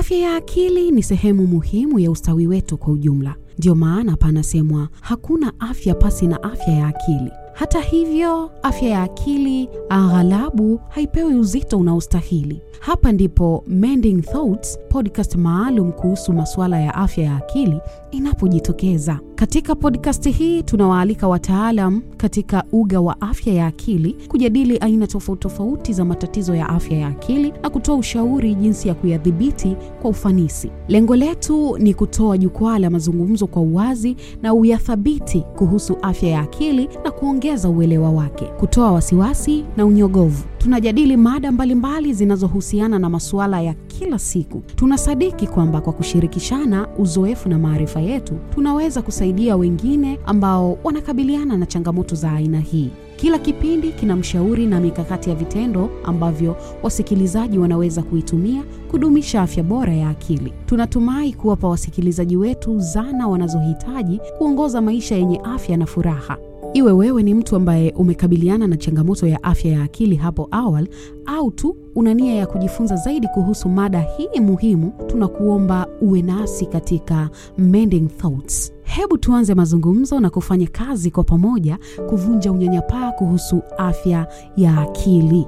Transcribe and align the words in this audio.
Afya 0.00 0.18
ya 0.18 0.36
akili 0.36 0.90
ni 0.90 1.02
sehemu 1.02 1.46
muhimu 1.46 1.98
ya 1.98 2.10
ustawi 2.10 2.46
wetu 2.46 2.78
kwa 2.78 2.92
ujumla. 2.92 3.34
Ndio 3.58 3.74
maana 3.74 4.16
panasemwa 4.16 4.88
hakuna 5.00 5.52
afya 5.60 5.94
pasi 5.94 6.26
na 6.26 6.42
afya 6.42 6.74
ya 6.74 6.86
akili. 6.86 7.30
Hata 7.60 7.80
hivyo, 7.80 8.50
afya 8.62 8.88
ya 8.88 9.02
akili 9.02 9.68
aghalabu 9.88 10.80
haipewi 10.88 11.34
uzito 11.34 11.78
unaostahili. 11.78 12.62
Hapa 12.80 13.12
ndipo 13.12 13.64
Mending 13.66 14.22
Thoughts, 14.22 14.78
podcast 14.88 15.34
maalum 15.36 15.92
kuhusu 15.92 16.32
masuala 16.32 16.80
ya 16.80 16.94
afya 16.94 17.24
ya 17.24 17.36
akili 17.36 17.80
inapojitokeza. 18.10 19.20
Katika 19.34 19.74
podcast 19.74 20.28
hii 20.30 20.62
tunawaalika 20.62 21.28
wataalam 21.28 22.02
katika 22.16 22.64
uga 22.72 23.00
wa 23.00 23.20
afya 23.20 23.52
ya 23.54 23.66
akili 23.66 24.16
kujadili 24.28 24.78
aina 24.78 25.06
tofauti 25.06 25.40
tofauti 25.42 25.92
za 25.92 26.04
matatizo 26.04 26.54
ya 26.54 26.68
afya 26.68 26.98
ya 26.98 27.06
akili 27.08 27.52
na 27.62 27.70
kutoa 27.70 27.96
ushauri 27.96 28.54
jinsi 28.54 28.88
ya 28.88 28.94
kuyadhibiti 28.94 29.76
kwa 30.02 30.10
ufanisi. 30.10 30.70
Lengo 30.88 31.16
letu 31.16 31.78
ni 31.78 31.94
kutoa 31.94 32.38
jukwaa 32.38 32.78
la 32.78 32.90
mazungumzo 32.90 33.46
kwa 33.46 33.62
uwazi 33.62 34.16
na 34.42 34.54
uyathabiti 34.54 35.40
kuhusu 35.56 35.96
afya 36.02 36.28
ya 36.28 36.40
akili 36.40 36.88
na 37.04 37.10
kuongeza 37.50 37.68
uelewa 37.68 38.10
wake, 38.10 38.44
kutoa 38.44 38.92
wasiwasi 38.92 39.64
na 39.76 39.86
unyogovu. 39.86 40.44
Tunajadili 40.58 41.16
mada 41.16 41.52
mbalimbali 41.52 42.12
zinazohusiana 42.12 42.98
na 42.98 43.10
masuala 43.10 43.60
ya 43.60 43.74
kila 43.74 44.18
siku. 44.18 44.62
Tunasadiki 44.76 45.46
kwamba 45.46 45.80
kwa 45.80 45.92
kushirikishana 45.92 46.88
uzoefu 46.98 47.48
na 47.48 47.58
maarifa 47.58 48.00
yetu, 48.00 48.34
tunaweza 48.54 49.02
kusaidia 49.02 49.56
wengine 49.56 50.18
ambao 50.26 50.78
wanakabiliana 50.84 51.56
na 51.56 51.66
changamoto 51.66 52.14
za 52.14 52.32
aina 52.32 52.60
hii. 52.60 52.90
Kila 53.16 53.38
kipindi 53.38 53.92
kina 53.92 54.16
mshauri 54.16 54.66
na 54.66 54.80
mikakati 54.80 55.30
ya 55.30 55.36
vitendo 55.36 55.90
ambavyo 56.04 56.56
wasikilizaji 56.82 57.58
wanaweza 57.58 58.02
kuitumia 58.02 58.62
kudumisha 58.90 59.42
afya 59.42 59.62
bora 59.62 59.94
ya 59.94 60.08
akili. 60.10 60.52
Tunatumai 60.66 61.32
kuwapa 61.32 61.68
wasikilizaji 61.68 62.36
wetu 62.36 62.78
zana 62.78 63.28
wanazohitaji 63.28 64.20
kuongoza 64.38 64.80
maisha 64.80 65.16
yenye 65.16 65.40
afya 65.44 65.76
na 65.76 65.86
furaha. 65.86 66.38
Iwe 66.74 66.92
wewe 66.92 67.22
ni 67.22 67.34
mtu 67.34 67.56
ambaye 67.56 67.90
umekabiliana 67.96 68.66
na 68.66 68.76
changamoto 68.76 69.26
ya 69.26 69.42
afya 69.42 69.72
ya 69.72 69.82
akili 69.82 70.16
hapo 70.16 70.48
awali 70.50 70.88
au 71.26 71.50
tu 71.50 71.76
una 71.94 72.14
nia 72.14 72.34
ya 72.34 72.46
kujifunza 72.46 72.96
zaidi 72.96 73.28
kuhusu 73.28 73.68
mada 73.68 74.00
hii 74.00 74.40
muhimu, 74.40 74.92
tunakuomba 75.06 75.86
uwe 76.00 76.22
nasi 76.22 76.66
katika 76.66 77.30
Mending 77.58 78.08
Thoughts. 78.08 78.72
Hebu 78.82 79.18
tuanze 79.18 79.54
mazungumzo 79.54 80.20
na 80.20 80.30
kufanya 80.30 80.66
kazi 80.66 81.10
kwa 81.10 81.24
pamoja 81.24 81.78
kuvunja 82.08 82.52
unyanyapaa 82.52 83.12
kuhusu 83.12 83.62
afya 83.78 84.26
ya 84.56 84.78
akili. 84.80 85.46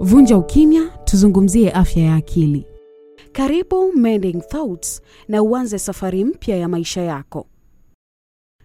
Vunja 0.00 0.38
ukimya, 0.38 0.82
tuzungumzie 1.04 1.70
afya 1.72 2.02
ya 2.02 2.14
akili. 2.14 2.66
Karibu 3.32 3.92
Mending 3.92 4.40
Thoughts 4.48 5.02
na 5.28 5.42
uanze 5.42 5.78
safari 5.78 6.24
mpya 6.24 6.56
ya 6.56 6.68
maisha 6.68 7.02
yako. 7.02 7.46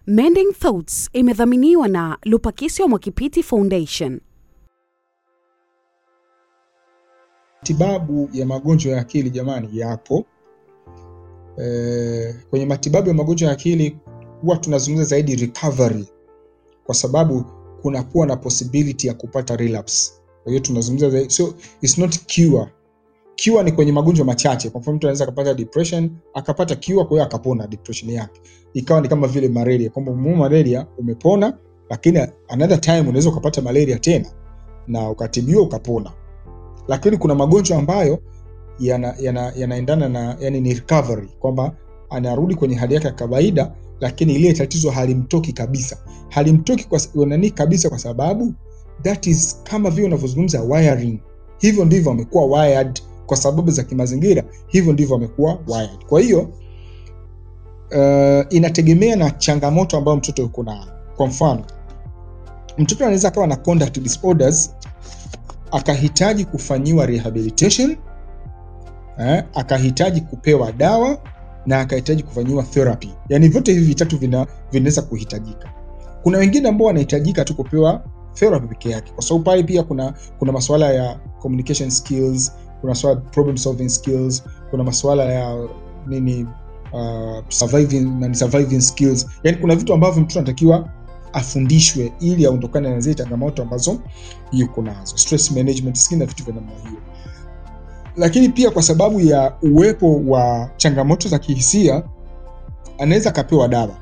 Mending 0.08 0.52
Thoughts 0.52 1.10
imedhaminiwa 1.12 1.88
na 1.88 2.18
Lupakisyo 2.24 2.88
Mwakipiti 2.88 3.42
Foundation. 3.42 4.20
Matibabu 7.62 8.30
ya 8.32 8.46
magonjwa 8.46 8.92
ya 8.92 9.00
akili 9.00 9.30
jamani, 9.30 9.68
yapo 9.72 10.24
e, 11.62 12.34
kwenye 12.50 12.66
matibabu 12.66 13.08
ya 13.08 13.14
magonjwa 13.14 13.46
ya 13.48 13.52
akili 13.54 13.96
huwa 14.42 14.56
tunazungumza 14.56 15.08
zaidi 15.08 15.36
recovery, 15.36 16.06
kwa 16.84 16.94
sababu 16.94 17.44
kunakuwa 17.82 18.26
na 18.26 18.36
possibility 18.36 19.06
ya 19.06 19.14
kupata 19.14 19.56
relapse. 19.56 20.12
Kwa 20.42 20.52
hiyo 20.52 20.60
tunazungumza 20.64 21.10
zaidi, 21.10 21.30
so 21.30 21.54
it's 21.82 21.98
not 21.98 22.18
cure. 22.34 22.72
Cure 23.44 23.62
ni 23.62 23.72
kwenye 23.72 23.92
magonjwa 23.92 24.26
machache. 24.26 24.70
Kwa 24.70 24.80
mfano, 24.80 24.96
mtu 24.96 25.06
anaweza 25.06 25.24
akapata 25.24 25.54
depression 25.54 26.10
akapata 26.34 26.76
kiwa, 26.76 27.04
kwa 27.04 27.16
hiyo 27.16 27.24
akapona 27.24 27.66
depression 27.66 28.10
yake, 28.10 28.40
ikawa 28.74 29.00
ni 29.00 29.08
kama 29.08 29.26
vile 29.26 29.48
malaria, 29.48 29.90
kwamba 29.90 30.12
umeumwa 30.12 30.38
malaria 30.38 30.86
umepona, 30.98 31.58
lakini 31.90 32.20
another 32.48 32.80
time 32.80 33.00
unaweza 33.00 33.28
ukapata 33.30 33.62
malaria 33.62 33.98
tena 33.98 34.26
na 34.86 35.10
ukatibiwa 35.10 35.62
ukapona. 35.62 36.10
Lakini 36.88 37.16
kuna 37.16 37.34
magonjwa 37.34 37.78
ambayo 37.78 38.18
yanaendana 38.78 39.52
yana, 39.56 39.76
yana 39.76 40.08
na 40.08 40.36
yani 40.40 40.60
ni 40.60 40.74
recovery, 40.74 41.28
kwamba 41.38 41.72
anarudi 42.10 42.54
kwenye 42.54 42.74
hali 42.74 42.94
yake 42.94 43.06
ya 43.06 43.12
kawaida, 43.12 43.72
lakini 44.00 44.34
ile 44.34 44.52
tatizo 44.52 44.90
halimtoki 44.90 45.52
kabisa, 45.52 45.98
halimtoki 46.28 46.84
kwa 46.88 47.00
nani 47.26 47.50
kabisa, 47.50 47.88
kwa 47.88 47.98
sababu 47.98 48.54
that 49.02 49.26
is 49.26 49.62
kama 49.62 49.90
vile 49.90 50.06
unavyozungumza 50.06 50.62
wiring. 50.62 51.18
Hivyo 51.58 51.84
ndivyo 51.84 52.12
amekuwa 52.12 52.46
wired 52.60 53.00
kwa 53.26 53.36
sababu 53.36 53.70
za 53.70 53.82
kimazingira, 53.84 54.44
hivyo 54.68 54.92
ndivyo 54.92 55.16
amekuwa 55.16 55.58
wired. 55.66 56.04
Kwa 56.08 56.20
hiyo 56.20 56.40
uh, 57.90 58.46
inategemea 58.54 59.16
na 59.16 59.30
changamoto 59.30 59.96
ambayo 59.96 60.16
mtoto 60.16 60.42
yuko 60.42 60.62
nayo. 60.62 60.86
Kwa 61.16 61.26
mfano, 61.26 61.64
mtoto 62.78 63.04
anaweza 63.04 63.28
akawa 63.28 63.46
na 63.46 63.56
conduct 63.56 63.98
disorders 63.98 64.74
akahitaji 65.70 66.44
kufanyiwa 66.44 67.06
rehabilitation 67.06 67.96
eh, 69.18 69.44
akahitaji 69.54 70.20
kupewa 70.20 70.72
dawa 70.72 71.18
na 71.66 71.80
akahitaji 71.80 72.22
kufanyiwa 72.22 72.62
therapy. 72.62 73.10
Yani 73.28 73.48
vyote 73.48 73.72
hivi 73.72 73.84
vitatu 73.84 74.18
vina 74.18 74.46
vinaweza 74.72 75.02
kuhitajika. 75.02 75.68
Kuna 76.22 76.38
wengine 76.38 76.68
ambao 76.68 76.86
wanahitajika 76.86 77.44
tu 77.44 77.54
kupewa 77.54 78.04
therapy 78.34 78.66
peke 78.66 78.90
yake, 78.90 79.12
kwa 79.12 79.22
sababu 79.24 79.44
pale 79.44 79.62
pia 79.62 79.82
kuna 79.82 80.14
kuna 80.38 80.52
masuala 80.52 80.92
ya 80.92 81.14
communication 81.38 81.90
skills, 81.90 82.52
kuna 82.80 82.94
swala 82.94 83.16
problem 83.16 83.56
solving 83.56 83.88
skills, 83.88 84.42
kuna 84.70 84.84
masuala 84.84 85.24
ya 85.24 85.68
nini 86.06 86.46
uh, 86.92 87.44
surviving 87.48 88.00
na 88.00 88.34
surviving 88.34 88.80
skills. 88.80 89.26
Yani 89.44 89.58
kuna 89.58 89.76
vitu 89.76 89.94
ambavyo 89.94 90.22
mtu 90.22 90.38
anatakiwa 90.38 90.88
afundishwe 91.32 92.12
ili 92.20 92.46
aondokane 92.46 92.90
na 92.90 93.00
zile 93.00 93.14
changamoto 93.14 93.62
ambazo 93.62 93.98
yuko 94.52 94.82
nazo, 94.82 95.16
stress 95.16 95.50
management 95.52 96.10
na 96.12 96.26
vitu 96.26 96.44
vya 96.44 96.54
namna 96.54 96.70
hiyo. 96.88 97.00
Lakini 98.16 98.48
pia 98.48 98.70
kwa 98.70 98.82
sababu 98.82 99.20
ya 99.20 99.52
uwepo 99.62 100.22
wa 100.26 100.70
changamoto 100.76 101.28
za 101.28 101.38
kihisia, 101.38 102.02
anaweza 102.98 103.30
akapewa 103.30 103.68
dawa 103.68 103.96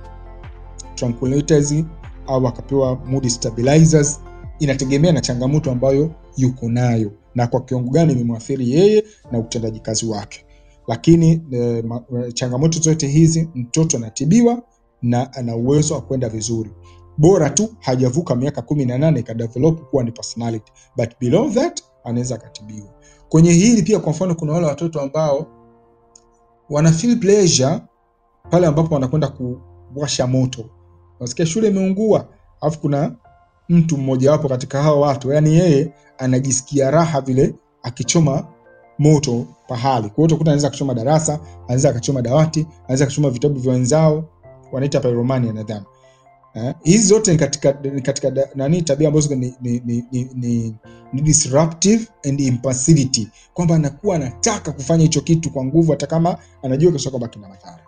au 2.26 2.46
akapewa 2.48 2.96
mood 3.06 3.28
stabilizers. 3.28 4.20
Inategemea 4.58 5.12
na 5.12 5.20
changamoto 5.20 5.70
ambayo 5.70 6.10
yuko 6.36 6.68
nayo 6.68 7.10
na 7.34 7.47
kwa 7.47 7.61
kiwango 7.61 7.91
gani 7.91 8.12
imemwathiri 8.12 8.71
yeye 8.72 9.05
na 9.33 9.39
utendaji 9.39 9.81
kazi 9.81 10.06
wake. 10.06 10.45
Lakini 10.89 11.43
e, 11.53 11.83
changamoto 12.34 12.78
zote 12.81 13.06
hizi 13.06 13.49
mtoto 13.55 13.97
anatibiwa 13.97 14.62
na 15.03 15.33
ana 15.33 15.56
uwezo 15.56 15.95
wa 15.95 16.00
kwenda 16.00 16.28
vizuri, 16.28 16.71
bora 17.19 17.50
tu 17.50 17.75
hajavuka 17.81 18.34
miaka 18.37 18.62
kumi 18.62 18.84
na 18.84 18.99
nane 18.99 19.21
ikadevelop 19.21 19.81
kuwa 19.91 20.05
ni 20.05 20.12
personality, 20.12 20.72
but 20.97 21.11
below 21.21 21.50
that 21.50 21.83
anaweza 22.05 22.34
akatibiwa. 22.34 22.89
Kwenye 23.28 23.53
hili 23.53 23.83
pia, 23.83 23.99
kwa 24.01 24.12
mfano, 24.12 24.34
kuna 24.34 24.53
wale 24.53 24.66
watoto 24.66 25.01
ambao 25.01 25.47
wana 26.71 26.93
feel 26.93 27.19
pleasure 27.21 27.81
pale 28.51 28.66
ambapo 28.66 28.95
wanakwenda 28.95 29.28
kuwasha 29.28 30.27
moto, 30.27 30.65
unasikia 31.21 31.47
shule 31.47 31.69
imeungua, 31.69 32.28
alafu 32.61 32.81
kuna 32.81 33.16
mtu 33.69 33.97
mmojawapo 33.98 34.48
katika 34.48 34.82
hao 34.82 35.00
watu, 35.00 35.32
yaani 35.32 35.54
yeye 35.54 35.92
anajisikia 36.19 36.91
raha 36.91 37.20
vile 37.20 37.54
akichoma 37.82 38.47
moto 38.98 39.47
pahali. 39.69 40.08
Kwa 40.08 40.16
hiyo 40.16 40.25
utakuta 40.26 40.50
anaweza 40.50 40.70
kuchoma 40.70 40.94
darasa, 40.94 41.41
anaweza 41.64 41.91
akachoma 41.91 42.22
dawati, 42.22 42.66
anaweza 42.84 43.04
akachoma 43.04 43.30
vitabu 43.30 43.60
vya 43.60 43.72
wenzao, 43.72 44.24
wanaita 44.72 45.00
pyromania 45.00 45.53
nadhani. 45.53 45.84
Eh, 46.54 46.74
hizi 46.82 47.06
zote 47.06 47.32
ni 47.32 47.38
katika, 47.38 47.72
katika 48.03 48.32
nani 48.54 48.82
tabia 48.82 49.08
ambazo 49.08 49.34
ni, 49.34 49.54
ni, 49.60 49.82
ni, 49.84 50.04
ni, 50.12 50.28
ni, 50.34 50.74
ni 51.12 51.22
disruptive 51.22 52.06
and 52.28 52.41
impulsivity, 52.41 53.28
kwamba 53.54 53.74
anakuwa 53.74 54.16
anataka 54.16 54.72
kufanya 54.72 55.03
hicho 55.03 55.21
kitu 55.21 55.50
kwa 55.50 55.65
nguvu 55.65 55.91
hata 55.92 56.06
kama 56.06 56.39
anajua 56.62 56.92
kesho 56.92 57.10
kwamba 57.10 57.28
kina 57.28 57.48
madhara. 57.48 57.80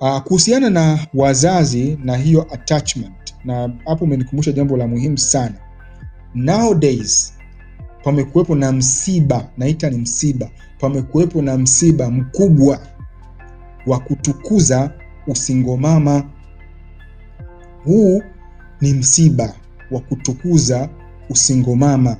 Uh, 0.00 0.18
kuhusiana 0.18 0.70
na 0.70 1.06
wazazi 1.14 1.98
na 2.04 2.16
hiyo 2.16 2.46
attachment, 2.52 3.29
na 3.44 3.70
hapo 3.84 4.04
umenikumbusha 4.04 4.52
jambo 4.52 4.76
la 4.76 4.86
muhimu 4.86 5.18
sana. 5.18 5.54
Nowadays 6.34 7.34
pamekuwepo 8.04 8.54
na 8.56 8.72
msiba, 8.72 9.48
naita 9.58 9.90
ni 9.90 9.96
msiba, 9.98 10.50
pamekuwepo 10.80 11.42
na 11.42 11.58
msiba 11.58 12.10
mkubwa 12.10 12.78
wa 13.86 13.98
kutukuza 14.00 14.90
usingomama. 15.26 16.24
Huu 17.84 18.22
ni 18.80 18.92
msiba 18.94 19.54
wa 19.90 20.00
kutukuza 20.00 20.88
usingomama. 21.30 22.16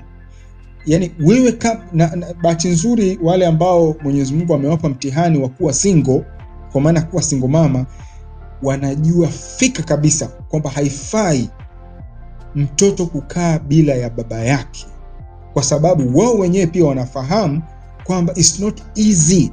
Yaani 0.86 1.10
wewe 1.20 1.58
na, 1.92 2.16
bahati 2.42 2.68
nzuri 2.68 3.18
wale 3.22 3.46
ambao 3.46 3.96
Mwenyezi 4.02 4.34
Mungu 4.34 4.54
amewapa 4.54 4.88
mtihani 4.88 5.38
wa 5.38 5.48
kuwa 5.48 5.72
singo, 5.72 6.24
kwa 6.72 6.80
maana 6.80 7.02
kuwa 7.02 7.22
single 7.22 7.48
mama, 7.48 7.86
wanajua 8.62 9.28
fika 9.28 9.82
kabisa 9.82 10.26
kwamba 10.26 10.70
haifai 10.70 11.50
mtoto 12.54 13.06
kukaa 13.06 13.58
bila 13.58 13.94
ya 13.94 14.10
baba 14.10 14.44
yake, 14.44 14.86
kwa 15.52 15.62
sababu 15.62 16.18
wao 16.18 16.34
wenyewe 16.34 16.66
pia 16.66 16.84
wanafahamu 16.84 17.62
kwamba 18.04 18.32
it's 18.36 18.60
not 18.60 18.80
easy 18.94 19.50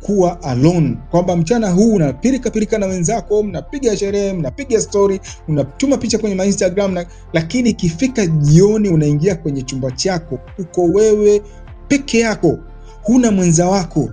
kuwa 0.00 0.42
alone, 0.42 0.98
kwamba 1.10 1.36
mchana 1.36 1.70
huu 1.70 1.94
unapirika 1.94 2.50
pirika 2.50 2.78
na 2.78 2.86
wenzako, 2.86 3.42
mnapiga 3.42 3.96
sherehe, 3.96 4.32
mnapiga 4.32 4.80
story, 4.80 5.20
unatuma 5.48 5.96
picha 5.96 6.18
kwenye 6.18 6.44
Instagram 6.44 7.04
lakini 7.32 7.70
ikifika 7.70 8.26
jioni 8.26 8.88
unaingia 8.88 9.34
kwenye 9.36 9.62
chumba 9.62 9.90
chako, 9.90 10.38
uko 10.58 10.82
wewe 10.82 11.42
peke 11.88 12.18
yako, 12.18 12.58
huna 13.02 13.30
mwenza 13.30 13.68
wako. 13.68 14.10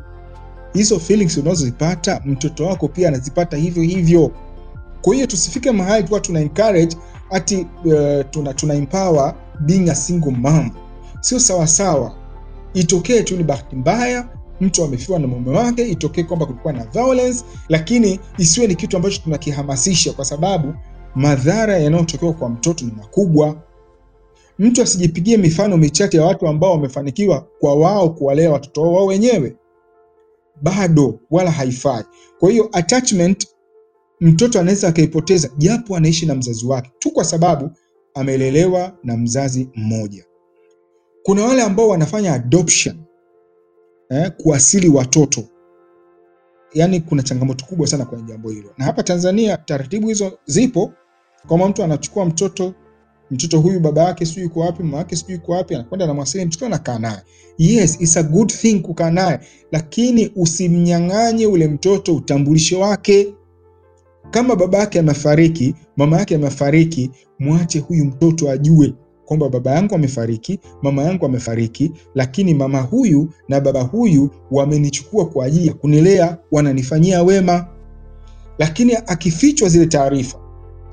Hizo 0.76 1.00
feelings 1.00 1.38
unazozipata 1.38 2.22
mtoto 2.26 2.66
wako 2.66 2.88
pia 2.88 3.08
anazipata 3.08 3.58
hivyo 3.58 3.84
hivyo. 3.84 4.32
Kwa 5.02 5.16
hiyo 5.16 5.28
tusifike 5.28 5.72
mahali 5.72 6.08
tuwa 6.08 6.20
tuna 6.20 6.40
encourage 6.40 6.98
ati 7.32 7.68
uh, 7.86 8.26
tuna, 8.32 8.54
tuna 8.54 9.34
being 9.60 9.90
a 9.90 9.96
single 9.96 10.32
mom. 10.32 10.72
Sio 11.22 11.40
sawasawa. 11.40 12.16
Itokee 12.74 13.24
tu 13.24 13.38
ni 13.38 13.44
bahati 13.44 13.76
mbaya 13.76 14.30
mtu 14.62 14.84
amefiwa 14.84 15.20
na 15.20 15.28
mume 15.28 15.58
wake, 15.58 15.88
itokee 15.88 16.24
kwamba 16.24 16.46
kulikuwa 16.46 16.74
na 16.74 16.84
violence, 16.86 17.44
lakini 17.70 18.20
isiwe 18.38 18.68
ni 18.68 18.76
kitu 18.76 18.98
ambacho 18.98 19.22
tunakihamasisha, 19.24 20.14
kwa 20.14 20.26
sababu 20.26 20.74
madhara 21.16 21.78
yanayotokea 21.78 22.32
kwa 22.34 22.50
mtoto 22.50 22.86
ni 22.86 22.92
makubwa. 22.92 23.56
Mtu 24.60 24.82
asijipigie 24.82 25.38
mifano 25.38 25.78
michache 25.78 26.18
ya 26.18 26.26
watu 26.26 26.48
ambao 26.48 26.72
wamefanikiwa 26.72 27.48
kwa 27.60 27.76
wao 27.76 28.10
kuwalea 28.10 28.52
watoto 28.52 28.82
wao 28.82 29.06
wenyewe, 29.06 29.56
bado 30.62 31.20
wala 31.32 31.52
haifai. 31.52 32.04
Kwa 32.40 32.52
hiyo 32.52 32.70
attachment 32.74 33.48
mtoto 34.22 34.60
anaweza 34.60 34.88
akaipoteza 34.88 35.50
japo 35.58 35.96
anaishi 35.96 36.26
na 36.26 36.36
mzazi 36.36 36.66
wake 36.66 36.92
tu 37.00 37.12
kwa 37.12 37.24
sababu 37.24 37.72
amelelewa 38.14 38.98
na 39.04 39.18
mzazi 39.18 39.70
mmoja. 39.76 40.26
Kuna 41.24 41.44
wale 41.46 41.62
ambao 41.62 41.88
wanafanya 41.88 42.34
adoption 42.34 42.98
eh, 44.10 44.32
kuasili 44.38 44.90
watoto. 44.90 45.44
Yaani 46.74 47.02
kuna 47.02 47.24
changamoto 47.24 47.66
kubwa 47.66 47.88
sana 47.88 48.06
kwenye 48.06 48.24
jambo 48.24 48.50
hilo, 48.50 48.74
na 48.78 48.86
hapa 48.86 49.04
Tanzania 49.04 49.58
taratibu 49.58 50.08
hizo 50.08 50.40
zipo, 50.46 50.94
kama 51.50 51.68
mtu 51.70 51.84
anachukua 51.84 52.26
mtoto 52.26 52.74
mtoto 53.32 53.60
huyu 53.60 53.80
baba 53.80 54.04
yake 54.04 54.26
sijui 54.26 54.44
yuko 54.44 54.60
wapi, 54.60 54.84
mama 54.84 54.98
yake 54.98 55.16
sijui 55.16 55.34
yuko 55.36 55.52
wapi, 55.52 55.76
anakwenda 55.76 56.06
anamwasili 56.06 56.46
mtoto, 56.46 56.66
anakaa 56.66 57.00
naye. 57.00 57.18
Yes, 57.58 57.98
it's 58.02 58.18
a 58.18 58.24
good 58.24 58.52
thing 58.54 58.80
kukaa 58.80 59.12
naye, 59.12 59.40
lakini 59.72 60.32
usimnyang'anye 60.36 61.48
ule 61.48 61.68
mtoto 61.68 62.16
utambulisho 62.16 62.80
wake. 62.80 63.34
Kama 64.32 64.56
baba 64.56 64.78
yake 64.78 65.00
amefariki, 65.00 65.76
mama 65.98 66.18
yake 66.20 66.36
amefariki, 66.36 67.12
mwache 67.40 67.80
huyu 67.80 68.06
mtoto 68.06 68.52
ajue 68.52 68.94
kwamba 69.26 69.50
baba 69.50 69.72
yangu 69.72 69.96
amefariki, 69.96 70.60
mama 70.82 71.04
yangu 71.04 71.26
amefariki, 71.26 71.92
lakini 72.16 72.54
mama 72.54 72.82
huyu 72.82 73.30
na 73.50 73.60
baba 73.62 73.82
huyu 73.82 74.30
wamenichukua 74.52 75.26
kwa 75.26 75.46
ajili 75.46 75.68
ya 75.68 75.74
kunilea, 75.74 76.38
wananifanyia 76.52 77.24
wema. 77.24 77.68
Lakini 78.60 78.96
akifichwa 78.96 79.70
zile 79.70 79.86
taarifa, 79.86 80.38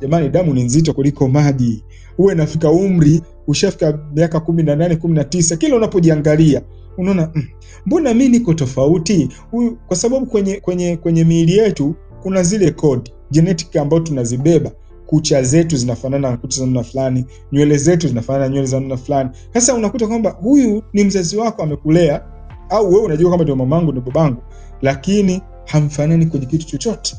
jamani, 0.01 0.29
damu 0.29 0.55
ni 0.55 0.63
nzito 0.65 0.93
kuliko 0.93 1.29
maji. 1.29 1.85
Uwe 2.19 2.35
nafika 2.35 2.71
umri 2.71 3.23
ushafika 3.47 3.99
miaka 4.15 4.41
kumi 4.41 4.63
na 4.63 4.77
nane 4.77 4.97
kumi 4.97 5.15
na 5.15 5.25
tisa 5.25 5.57
kila 5.57 5.77
unapojiangalia 5.77 6.63
unaona 6.99 7.31
mm, 7.35 7.43
mbona 7.87 8.15
mi 8.15 8.29
niko 8.29 8.55
tofauti 8.55 9.29
huyu, 9.51 9.79
kwa 9.87 9.97
sababu 9.97 10.27
kwenye, 10.27 10.61
kwenye, 10.61 10.97
kwenye 10.97 11.25
miili 11.25 11.57
yetu 11.57 11.95
kuna 12.23 12.43
zile 12.43 12.71
kodi 12.71 13.13
genetic 13.31 13.77
ambayo 13.77 14.03
tunazibeba 14.03 14.71
kucha 15.07 15.43
zetu 15.43 15.77
zinafanana 15.77 16.31
na 16.31 16.37
kucha 16.37 16.59
za 16.61 16.67
namna 16.67 16.83
fulani, 16.83 17.25
nywele 17.53 17.77
zetu 17.79 18.09
zinafanana 18.09 18.45
na 18.45 18.51
nywele 18.53 18.67
za 18.67 18.81
namna 18.81 18.97
fulani. 18.97 19.31
Sasa 19.55 19.75
unakuta 19.75 20.07
kwamba 20.07 20.31
huyu 20.31 20.83
ni 20.93 21.05
mzazi 21.05 21.37
wako 21.37 21.63
amekulea, 21.63 22.23
au 22.71 22.93
wewe 22.93 23.05
unajua 23.05 23.29
kwamba 23.31 23.43
ndio 23.45 23.57
mamangu 23.57 23.91
ndio 23.93 24.03
babangu, 24.03 24.43
lakini 24.83 25.43
hamfanani 25.67 26.27
kwenye 26.27 26.47
kitu 26.47 26.67
chochote. 26.67 27.17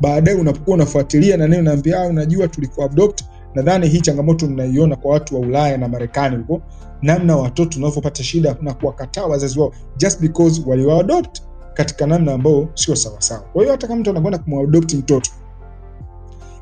Baadaye 0.00 0.36
unapokuwa 0.36 0.74
unafuatilia 0.74 1.36
na 1.36 1.48
neno 1.48 1.62
naambia, 1.62 2.00
ah, 2.02 2.06
unajua 2.06 2.48
tulikuwa 2.48 2.86
adopt. 2.86 3.24
Nadhani 3.54 3.88
hii 3.88 4.00
changamoto 4.00 4.46
mnaiona 4.46 4.96
kwa 4.96 5.12
watu 5.12 5.34
wa 5.34 5.40
Ulaya 5.40 5.78
na 5.78 5.88
Marekani 5.88 6.36
huko, 6.36 6.62
namna 7.02 7.36
watoto 7.36 7.78
wanavyopata 7.80 8.22
shida 8.22 8.56
na 8.60 8.74
kuwakataa 8.74 9.24
wazazi 9.26 9.58
wao 9.60 9.72
just 9.96 10.20
because 10.20 10.62
waliwaadopt 10.66 11.42
katika 11.74 12.06
namna 12.06 12.32
ambayo 12.32 12.68
sio 12.74 12.96
sawasawa. 12.96 13.40
Kwa 13.40 13.62
hiyo 13.62 13.72
hata 13.72 13.86
kama 13.86 14.00
mtu 14.00 14.10
anakwenda 14.10 14.38
kumadopt 14.38 14.94
mtoto 14.94 15.30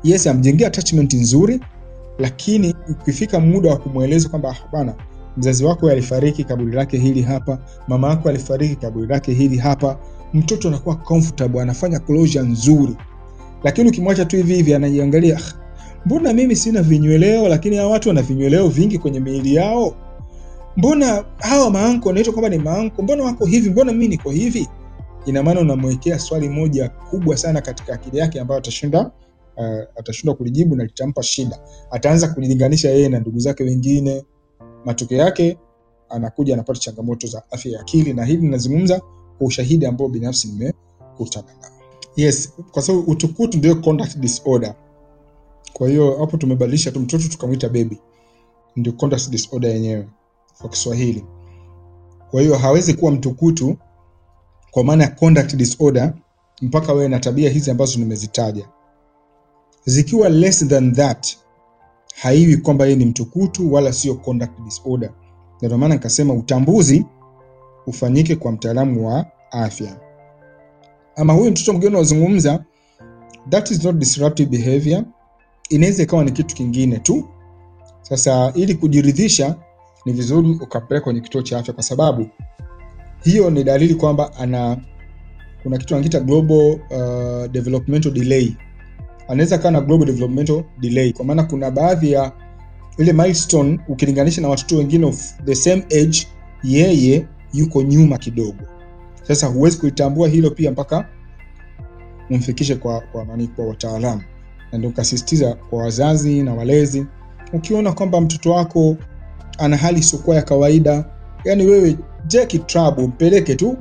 yes, 0.03 0.27
amjengea 0.27 0.67
attachment 0.67 1.13
nzuri, 1.13 1.59
lakini 2.19 2.75
ukifika 2.89 3.39
muda 3.39 3.69
wa 3.69 3.77
kumweleza 3.77 4.29
kwamba 4.29 4.55
bana, 4.71 4.93
mzazi 5.37 5.65
wako 5.65 5.89
alifariki, 5.89 6.43
kaburi 6.43 6.71
lake 6.75 6.97
hili 6.97 7.21
hapa, 7.21 7.57
mama 7.87 8.09
yako 8.09 8.29
alifariki, 8.29 8.75
kaburi 8.75 9.07
lake 9.07 9.33
hili 9.33 9.57
hapa, 9.57 9.97
mtoto 10.33 10.67
anakuwa 10.67 10.95
comfortable, 10.95 11.61
anafanya 11.61 11.99
closure 11.99 12.45
nzuri. 12.45 12.95
Lakini 13.63 13.89
ukimwacha 13.89 14.25
tu 14.25 14.35
hivi 14.37 14.53
hivi, 14.55 14.73
anajiangalia, 14.73 15.39
mbona 16.05 16.33
mimi 16.33 16.55
sina 16.55 16.81
vinyweleo, 16.81 17.47
lakini 17.47 17.75
hawa 17.75 17.91
watu 17.91 18.09
wana 18.09 18.21
vinyweleo 18.21 18.67
vingi 18.67 18.97
kwenye 18.99 19.19
miili 19.19 19.55
yao, 19.55 19.95
mbona 20.77 21.25
hawa 21.37 21.69
maanko 21.69 22.07
wanaitwa 22.09 22.33
kwamba 22.33 22.49
ni 22.49 22.57
maanko, 22.57 23.01
mbona 23.01 23.23
wako 23.23 23.45
hivi, 23.45 23.69
mbona 23.69 23.91
mimi 23.91 24.07
niko 24.07 24.31
hivi? 24.31 24.67
Ina 25.25 25.43
maana 25.43 25.59
unamwekea 25.61 26.19
swali 26.19 26.49
moja 26.49 26.89
kubwa 26.89 27.37
sana 27.37 27.61
katika 27.61 27.93
akili 27.93 28.17
yake 28.17 28.39
ambayo 28.39 28.57
atashinda 28.59 29.11
uh, 29.57 29.65
atashindwa 29.99 30.35
kulijibu 30.35 30.75
na 30.75 30.83
litampa 30.83 31.23
shida. 31.23 31.59
Ataanza 31.91 32.27
kujilinganisha 32.27 32.89
yeye 32.89 33.09
na 33.09 33.19
ndugu 33.19 33.39
zake 33.39 33.63
wengine. 33.63 34.25
Matokeo 34.85 35.17
yake 35.17 35.57
anakuja 36.09 36.53
anapata 36.53 36.79
changamoto 36.79 37.27
za 37.27 37.43
afya 37.51 37.71
ya 37.71 37.79
akili, 37.81 38.13
na 38.13 38.25
hili 38.25 38.41
ninazungumza 38.41 38.99
kwa 39.37 39.47
ushahidi 39.47 39.85
ambao 39.85 40.07
binafsi 40.09 40.47
nimekutana 40.47 41.47
nao. 41.61 41.71
Yes, 42.15 42.53
kwa 42.71 42.81
sababu 42.81 43.11
utukutu 43.11 43.57
ndio 43.57 43.75
conduct 43.75 44.17
disorder. 44.17 44.75
Kwa 45.73 45.89
hiyo 45.89 46.17
hapo 46.19 46.37
tumebadilisha 46.37 46.91
tu 46.91 46.99
mtoto 46.99 47.27
tukamwita 47.27 47.69
baby, 47.69 47.97
ndio 48.75 48.93
conduct 48.93 49.29
disorder 49.29 49.71
yenyewe 49.71 50.07
kwa 50.61 50.69
Kiswahili. 50.69 51.25
Kwa 52.31 52.41
hiyo 52.41 52.55
hawezi 52.57 52.93
kuwa 52.93 53.11
mtukutu 53.11 53.77
kwa 54.71 54.83
maana 54.83 55.03
ya 55.03 55.09
conduct 55.09 55.55
disorder 55.55 56.13
mpaka 56.61 56.93
wewe 56.93 57.07
na 57.07 57.19
tabia 57.19 57.49
hizi 57.49 57.71
ambazo 57.71 57.99
nimezitaja 57.99 58.67
zikiwa 59.85 60.29
less 60.29 60.67
than 60.67 60.93
that 60.95 61.37
haiwi 62.15 62.57
kwamba 62.57 62.85
yeye 62.85 62.97
ni 62.97 63.05
mtukutu 63.05 63.73
wala 63.73 63.93
sio 63.93 64.15
conduct 64.15 64.59
disorder. 64.61 65.11
Ndio 65.61 65.77
maana 65.77 65.93
nikasema 65.95 66.33
utambuzi 66.33 67.05
ufanyike 67.87 68.35
kwa 68.35 68.51
mtaalamu 68.51 69.07
wa 69.07 69.25
afya. 69.51 69.99
Ama 71.15 71.33
huyu 71.33 71.51
mtoto 71.51 71.73
mgeni 71.73 71.95
unazungumza, 71.95 72.65
that 73.49 73.71
is 73.71 73.83
not 73.83 73.95
disruptive 73.95 74.49
behavior, 74.49 75.03
inaweza 75.71 76.03
ikawa 76.03 76.23
ni 76.23 76.31
kitu 76.31 76.55
kingine 76.55 76.99
tu. 76.99 77.29
Sasa 78.01 78.51
ili 78.55 78.75
kujiridhisha, 78.75 79.55
ni 80.05 80.13
vizuri 80.13 80.49
ukapeleka 80.61 81.03
kwenye 81.03 81.21
kituo 81.21 81.41
cha 81.41 81.59
afya, 81.59 81.73
kwa 81.73 81.83
sababu 81.83 82.27
hiyo 83.23 83.49
ni 83.49 83.63
dalili 83.63 83.95
kwamba 83.95 84.33
ana 84.37 84.77
kuna 85.63 85.77
kitu 85.77 85.93
anakiita 85.95 86.19
global 86.19 86.57
uh, 86.89 87.51
developmental 87.51 88.11
delay 88.11 88.53
anaweza 89.27 89.57
kawa 89.57 89.71
na 89.71 89.81
global 89.81 90.05
developmental 90.07 90.63
delay, 90.79 91.13
kwa 91.13 91.25
maana 91.25 91.43
kuna 91.43 91.71
baadhi 91.71 92.11
ya 92.11 92.31
ile 92.97 93.13
milestone 93.13 93.79
ukilinganisha 93.87 94.41
na 94.41 94.49
watoto 94.49 94.77
wengine 94.77 95.05
of 95.05 95.33
the 95.45 95.55
same 95.55 95.83
age, 96.01 96.27
yeye 96.63 97.27
yuko 97.53 97.81
nyuma 97.81 98.17
kidogo. 98.17 98.63
Sasa 99.23 99.47
huwezi 99.47 99.77
kulitambua 99.77 100.27
hilo 100.27 100.51
pia 100.51 100.71
mpaka 100.71 101.05
umfikishe 102.29 102.75
kwa 102.75 102.99
kwa 103.01 103.25
kwa 103.55 103.65
wataalamu, 103.65 104.21
na 104.71 104.77
ndio 104.77 104.91
kasisitiza 104.91 105.53
kwa 105.69 105.83
wazazi 105.83 106.43
na 106.43 106.53
walezi, 106.53 107.05
ukiona 107.53 107.91
kwamba 107.93 108.21
mtoto 108.21 108.51
wako 108.51 108.97
ana 109.57 109.77
hali 109.77 109.99
isiyokuwa 109.99 110.35
ya 110.35 110.41
kawaida, 110.41 111.05
yani 111.43 111.65
wewe 111.65 111.97
jeki 112.27 112.59
trabu, 112.59 113.07
mpeleke 113.07 113.55
tu 113.55 113.77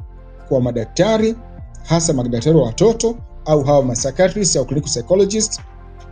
kwa 0.49 0.61
madaktari, 0.61 1.37
hasa 1.85 2.13
madaktari 2.13 2.57
wa 2.57 2.65
watoto 2.67 3.17
au 3.45 3.63
hawa 3.65 3.93
psychiatrist 3.93 4.57
au 4.57 4.65
clinical 4.65 4.89
psychologist 4.91 5.61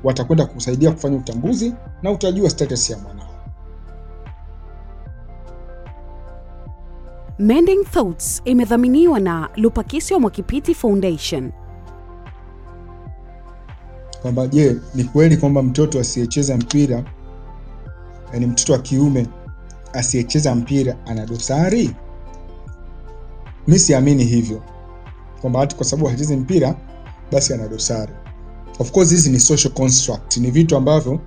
watakwenda 0.05 0.47
kusaidia 0.47 0.91
kufanya 0.91 1.17
utambuzi 1.17 1.75
na 2.03 2.11
utajua 2.11 2.51
status 2.51 2.91
ya 2.91 2.99
mwanao. 2.99 3.29
Mending 7.39 7.85
Thoughts 7.85 8.43
imedhaminiwa 8.45 9.21
na 9.21 9.49
Lupakisyo 9.57 10.21
Mwakipiti 10.21 10.75
Foundation. 10.75 11.53
Kwamba 14.29 14.47
je, 14.47 14.77
ni 14.95 15.05
kweli 15.05 15.37
kwamba 15.37 15.63
mtoto 15.63 16.01
asiyecheza 16.01 16.57
mpira, 16.57 17.05
yani 18.33 18.47
mtoto 18.47 18.73
wa 18.73 18.79
kiume 18.79 19.27
asiyecheza 19.93 20.55
mpira 20.55 20.97
ana 21.07 21.27
dosari? 21.27 21.91
Mi 23.67 23.79
siamini 23.79 24.25
hivyo 24.25 24.63
kwamba 25.41 25.61
hati 25.61 25.77
kwa 25.77 25.85
sababu 25.85 26.09
hachezi 26.09 26.37
mpira 26.37 26.75
basi 27.33 27.55
ana 27.55 27.69
dosari. 27.69 28.13
Of 28.79 28.91
course 28.91 29.11
hizi 29.11 29.31
ni 29.31 29.41
social 29.41 29.73
construct, 29.73 30.37
ni 30.37 30.51
vitu 30.51 30.77
ambavyo 30.77 31.21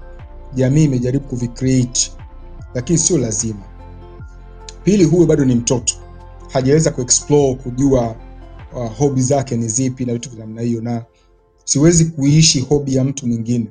jamii 0.54 0.84
imejaribu 0.84 1.28
kuvicreate, 1.28 2.12
lakini 2.74 3.00
sio 3.00 3.18
lazima. 3.18 3.64
Pili, 4.84 5.04
huyo 5.04 5.26
bado 5.26 5.46
ni 5.46 5.56
mtoto, 5.56 5.94
hajaweza 6.54 6.92
kuexplore 6.92 7.56
kujua 7.56 8.16
uh, 8.76 8.98
hobi 8.98 9.22
zake 9.22 9.58
ni 9.58 9.68
zipi 9.68 10.06
na 10.06 10.14
vitu 10.14 10.30
vya 10.30 10.40
namna 10.46 10.62
hiyo, 10.62 10.82
na 10.82 11.06
siwezi 11.72 12.06
kuishi 12.06 12.60
hobi 12.60 12.96
ya 12.96 13.04
mtu 13.04 13.28
mwingine. 13.28 13.68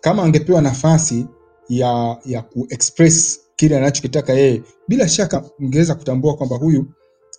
Kama 0.00 0.22
angepewa 0.22 0.62
nafasi 0.62 1.26
ya 1.68 2.16
ya 2.24 2.42
kuexpress 2.42 3.40
kile 3.56 3.76
anachokitaka 3.78 4.32
yeye, 4.32 4.62
bila 4.88 5.08
shaka 5.08 5.44
ngeweza 5.62 5.94
kutambua 5.94 6.36
kwamba 6.36 6.56
huyu 6.56 6.86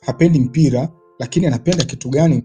hapendi 0.01 0.39
mpira 0.39 0.89
lakini 1.19 1.45
anapenda 1.47 1.83
kitu 1.83 2.09
gani. 2.09 2.43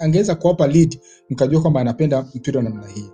Angeweza 0.00 0.34
kuwapa 0.34 0.66
lead 0.66 0.98
mkajua 1.30 1.60
kwamba 1.62 1.80
anapenda 1.80 2.26
mpira 2.34 2.62
namna 2.62 2.86
hii. 2.88 3.10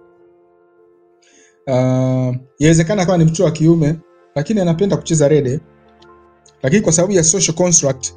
Uh, 1.67 2.37
yawezekana 2.59 3.07
kama 3.07 3.19
ni 3.19 3.25
mtoto 3.25 3.45
wa 3.45 3.51
kiume 3.51 3.99
lakini 4.35 4.61
anapenda 4.61 4.97
kucheza 4.97 5.29
rede, 5.29 5.61
lakini 6.63 6.83
kwa 6.83 6.93
sababu 6.93 7.13
ya 7.15 7.25
social 7.25 7.57
construct 7.57 8.13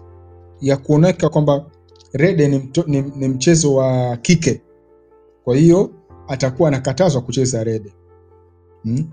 ya 0.62 0.78
kuoneka 0.78 1.30
kwamba 1.30 1.66
rede 2.14 2.48
ni, 2.48 2.58
mto, 2.60 2.84
ni, 2.88 3.02
ni 3.02 3.28
mchezo 3.28 3.76
wa 3.76 4.18
kike, 4.18 4.62
kwa 5.44 5.56
hiyo 5.56 5.90
atakuwa 6.28 6.68
anakatazwa 6.70 7.22
kucheza 7.22 7.64
rede 7.64 7.94
hmm? 8.84 9.10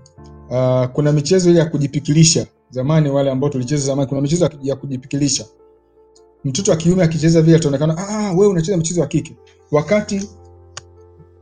Uh, 0.49 0.85
kuna 0.85 1.11
michezo 1.11 1.49
ile 1.49 1.59
ya 1.59 1.65
kujipikilisha 1.65 2.47
zamani, 2.69 3.09
wale 3.09 3.31
ambao 3.31 3.49
tulicheza 3.49 3.85
zamani, 3.85 4.09
kuna 4.09 4.21
michezo 4.21 4.49
ya 4.61 4.75
kujipikilisha. 4.75 5.45
Mtoto 6.45 6.71
wa 6.71 6.77
kiume 6.77 7.03
akicheza 7.03 7.41
vile 7.41 7.57
ataonekana 7.57 7.97
ah, 7.97 8.31
wewe 8.33 8.47
unacheza 8.47 8.77
mchezo 8.77 9.01
wa 9.01 9.07
kike, 9.07 9.35
wakati 9.71 10.29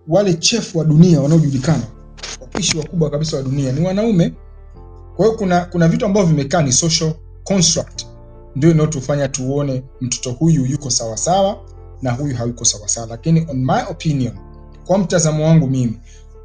wale 0.08 0.34
chef 0.34 0.76
wa 0.76 0.86
dunia 0.86 1.22
wanaojulikana, 1.22 1.84
wapishi 2.42 2.78
wakubwa 2.78 3.10
kabisa 3.10 3.38
wa 3.38 3.44
dunia 3.44 3.72
ni 3.72 3.86
wanaume. 3.86 4.34
Kwa 5.16 5.26
hiyo 5.26 5.38
kuna 5.38 5.66
kuna 5.66 5.88
vitu 5.88 6.06
ambavyo 6.06 6.30
vimekaa 6.30 6.62
ni 6.62 6.72
social 6.72 7.14
construct, 7.44 8.06
ndio 8.56 8.72
inayotufanya 8.72 9.28
tuone 9.28 9.84
mtoto 10.02 10.32
huyu 10.32 10.66
yuko 10.66 10.90
sawasawa 10.90 11.58
na 12.02 12.12
huyu 12.12 12.36
hayuko 12.36 12.66
sawasawa. 12.66 13.08
Lakini 13.08 13.48
on 13.50 13.66
my 13.66 13.82
opinion, 13.92 14.34
kwa 14.90 14.98
mtazamo 14.98 15.46
wangu 15.46 15.68
mimi, 15.68 16.00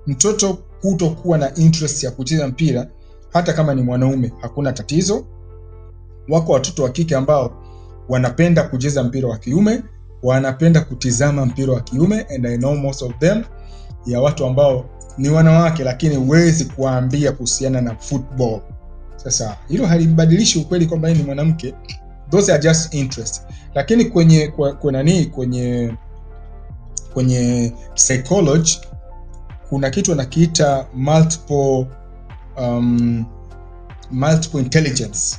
mtoto 0.06 0.58
kutokuwa 0.80 1.38
na 1.38 1.54
interest 1.54 2.02
ya 2.04 2.10
kucheza 2.10 2.48
mpira 2.48 2.86
hata 3.32 3.52
kama 3.52 3.74
ni 3.74 3.82
mwanaume 3.82 4.32
hakuna 4.40 4.72
tatizo. 4.72 5.24
Wako 6.28 6.52
watoto 6.52 6.82
wa 6.82 6.90
kike 6.90 7.16
ambao 7.16 7.62
wanapenda 8.08 8.62
kucheza 8.62 9.02
mpira 9.04 9.28
wa 9.28 9.38
kiume, 9.38 9.82
wanapenda 10.22 10.80
kutizama 10.80 11.46
mpira 11.46 11.72
wa 11.72 11.80
kiume 11.80 12.20
and 12.34 12.46
I 12.46 12.58
know 12.58 12.74
most 12.76 13.02
of 13.02 13.18
them, 13.18 13.42
ya 14.06 14.20
watu 14.20 14.46
ambao 14.46 14.84
ni 15.18 15.28
wanawake 15.28 15.84
lakini 15.84 16.16
huwezi 16.16 16.64
kuwaambia 16.64 17.32
kuhusiana 17.32 17.80
na 17.80 17.96
football. 17.96 18.60
Sasa 19.16 19.56
hilo 19.68 19.86
halibadilishi 19.86 20.58
ukweli 20.58 20.86
kwamba 20.86 21.10
ni 21.14 21.22
mwanamke, 21.22 21.74
those 22.30 22.52
are 22.52 22.62
just 22.62 22.94
interest. 22.94 23.42
Lakini 23.74 24.04
kwenye 24.04 24.48
kwa, 24.48 24.72
kwa 24.72 24.92
nani 24.92 25.24
kwenye 25.26 25.94
kwenye 27.14 27.72
psychology 27.94 28.78
kuna 29.68 29.90
kitu 29.90 30.12
anakiita 30.12 30.86
multiple 30.94 31.86
um, 32.58 33.24
multiple 34.10 34.60
intelligence 34.60 35.36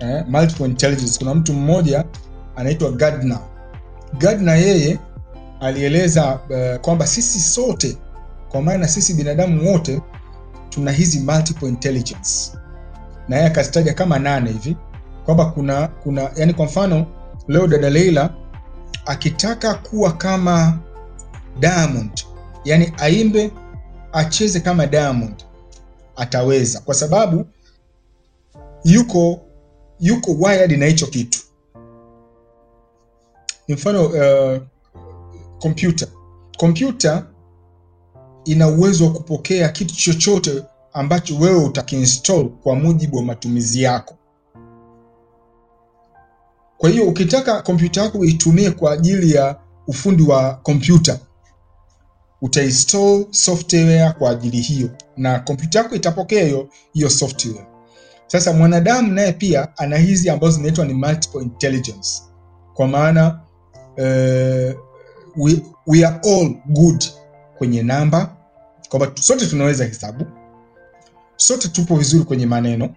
eh, 0.00 0.24
multiple 0.28 0.66
intelligence. 0.66 1.18
Kuna 1.18 1.34
mtu 1.34 1.52
mmoja 1.52 2.04
anaitwa 2.56 2.90
Gardner. 2.92 3.38
Gardner 4.18 4.56
yeye 4.56 4.98
alieleza 5.60 6.34
uh, 6.50 6.80
kwamba 6.80 7.06
sisi 7.06 7.40
sote, 7.40 7.96
kwa 8.48 8.62
maana 8.62 8.88
sisi 8.88 9.14
binadamu 9.14 9.72
wote 9.72 10.00
tuna 10.70 10.90
hizi 10.92 11.20
multiple 11.20 11.68
intelligence, 11.68 12.52
na 13.28 13.36
yeye 13.36 13.48
akazitaja 13.48 13.94
kama 13.94 14.18
nane 14.18 14.50
hivi 14.52 14.76
kwamba 15.24 15.44
kuna 15.46 15.88
kuna 15.88 16.30
yani, 16.36 16.54
kwa 16.54 16.64
mfano 16.66 17.06
leo 17.48 17.66
dada 17.66 17.90
Leila 17.90 18.30
akitaka 19.06 19.74
kuwa 19.74 20.12
kama 20.12 20.78
Diamond, 21.60 22.24
yani 22.64 22.92
aimbe 22.98 23.50
acheze 24.12 24.60
kama 24.60 24.86
Diamond 24.86 25.44
ataweza, 26.16 26.80
kwa 26.80 26.94
sababu 26.94 27.46
yuko 28.84 29.40
yuko 30.00 30.32
wired 30.32 30.72
na 30.78 30.86
hicho 30.86 31.06
kitu. 31.06 31.40
Mfano 33.68 34.08
kompyuta 35.58 36.06
uh, 36.06 36.12
kompyuta 36.56 37.26
ina 38.44 38.68
uwezo 38.68 39.04
wa 39.04 39.12
kupokea 39.12 39.68
kitu 39.68 39.96
chochote 39.96 40.62
ambacho 40.92 41.36
wewe 41.38 41.64
utakiinstall 41.64 42.48
kwa 42.48 42.74
mujibu 42.76 43.16
wa 43.16 43.22
matumizi 43.22 43.82
yako. 43.82 44.17
Kwa 46.78 46.90
hiyo 46.90 47.04
ukitaka 47.08 47.62
kompyuta 47.62 48.02
yako 48.02 48.18
uitumie 48.18 48.70
kwa 48.70 48.92
ajili 48.92 49.32
ya 49.32 49.56
ufundi 49.86 50.22
wa 50.22 50.54
kompyuta, 50.54 51.18
utainstall 52.42 53.26
software 53.30 54.12
kwa 54.18 54.30
ajili 54.30 54.60
hiyo, 54.60 54.90
na 55.16 55.38
kompyuta 55.40 55.78
yako 55.78 55.94
itapokea 55.94 56.44
hiyo 56.44 56.68
hiyo 56.92 57.10
software. 57.10 57.66
Sasa 58.26 58.52
mwanadamu 58.52 59.12
naye 59.12 59.32
pia 59.32 59.76
ana 59.78 59.96
hizi 59.96 60.30
ambazo 60.30 60.56
zinaitwa 60.56 60.84
ni 60.84 60.94
multiple 60.94 61.42
intelligence, 61.42 62.22
kwa 62.74 62.88
maana 62.88 63.40
uh, 63.96 64.74
we, 65.36 65.62
we 65.86 66.04
are 66.06 66.20
all 66.24 66.54
good 66.66 67.04
kwenye 67.58 67.82
namba, 67.82 68.36
kwamba 68.88 69.12
sote 69.20 69.46
tunaweza 69.46 69.84
hesabu, 69.84 70.24
sote 71.36 71.68
tupo 71.68 71.96
vizuri 71.96 72.24
kwenye 72.24 72.46
maneno, 72.46 72.94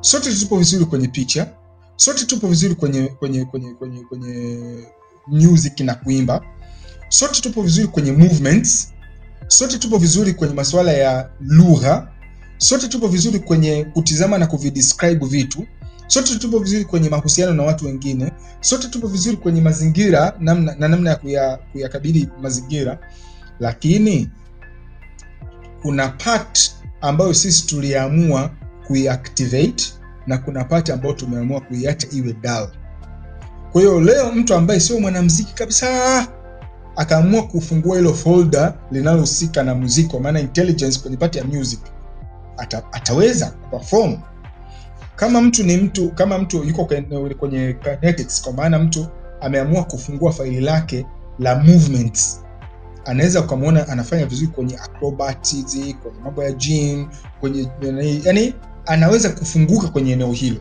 sote 0.00 0.34
tupo 0.34 0.58
vizuri 0.58 0.84
kwenye 0.84 1.08
picha, 1.08 1.46
sote 1.96 2.24
tupo 2.24 2.48
vizuri 2.48 2.74
kwenye 2.74 3.02
kwenye 3.08 3.44
kwenye 3.44 3.74
kwenye 3.74 4.00
kwenye 4.00 4.58
music 5.26 5.80
na 5.80 5.94
kuimba, 5.94 6.42
sote 7.08 7.40
tupo 7.40 7.62
vizuri 7.62 7.88
kwenye 7.88 8.12
movements, 8.12 8.92
sote 9.48 9.78
tupo 9.78 9.98
vizuri 9.98 10.34
kwenye 10.34 10.54
masuala 10.54 10.92
ya 10.92 11.30
lugha. 11.40 12.08
Sote 12.58 12.88
tupo 12.88 13.08
vizuri 13.08 13.38
kwenye 13.38 13.84
kutizama 13.84 14.38
na 14.38 14.46
kuvidescribe 14.46 15.26
vitu, 15.26 15.66
sote 16.06 16.38
tupo 16.38 16.58
vizuri 16.58 16.84
kwenye 16.84 17.08
mahusiano 17.08 17.54
na 17.54 17.62
watu 17.62 17.86
wengine, 17.86 18.32
sote 18.60 18.88
tupo 18.88 19.06
vizuri 19.08 19.36
kwenye 19.36 19.60
mazingira 19.60 20.36
namna, 20.40 20.74
na 20.78 20.88
namna 20.88 21.10
ya 21.10 21.16
kuya, 21.16 21.56
kuyakabili 21.72 22.28
mazingira, 22.42 22.98
lakini 23.60 24.30
kuna 25.82 26.08
part 26.08 26.72
ambayo 27.00 27.34
sisi 27.34 27.66
tuliamua 27.66 28.50
kuiactivate 28.86 29.84
na 30.26 30.38
kuna 30.38 30.64
pati 30.64 30.92
ambayo 30.92 31.14
tumeamua 31.14 31.60
kuiacha 31.60 32.08
iwe 32.12 32.32
dull. 32.32 32.68
Kwa 33.72 33.80
hiyo 33.80 34.00
leo 34.00 34.32
mtu 34.32 34.54
ambaye 34.54 34.80
sio 34.80 35.00
mwanamuziki 35.00 35.54
kabisa 35.54 36.28
akaamua 36.96 37.42
kufungua 37.42 37.96
hilo 37.96 38.14
folder 38.14 38.74
linalohusika 38.90 39.62
na 39.62 39.74
muziki, 39.74 40.08
kwa 40.08 40.20
maana 40.20 40.40
intelligence 40.40 41.00
kwenye 41.00 41.16
pati 41.16 41.38
ya 41.38 41.44
music 41.44 41.80
Ata, 42.56 42.82
ataweza 42.92 43.46
kuperform 43.50 44.16
kama 45.16 45.40
mtu 45.40 45.64
ni 45.64 45.76
mtu 45.76 46.10
kama 46.10 46.38
mtu 46.38 46.64
yuko 46.64 46.84
kwenye, 46.84 47.34
kwenye 47.34 47.72
kinetics, 48.00 48.42
kwa 48.42 48.52
maana 48.52 48.78
mtu 48.78 49.06
ameamua 49.40 49.84
kufungua 49.84 50.32
faili 50.32 50.60
lake 50.60 51.06
la 51.38 51.54
movements, 51.56 52.40
anaweza 53.04 53.40
ukamwona 53.40 53.88
anafanya 53.88 54.26
vizuri 54.26 54.48
kwenye 54.48 54.76
acrobatics, 54.78 55.72
kwenye 56.02 56.20
mambo 56.24 56.44
ya 56.44 56.52
gym, 56.52 57.08
kwenye 57.40 57.68
yani, 58.24 58.54
anaweza 58.86 59.30
kufunguka 59.30 59.88
kwenye 59.88 60.12
eneo 60.12 60.32
hilo, 60.32 60.60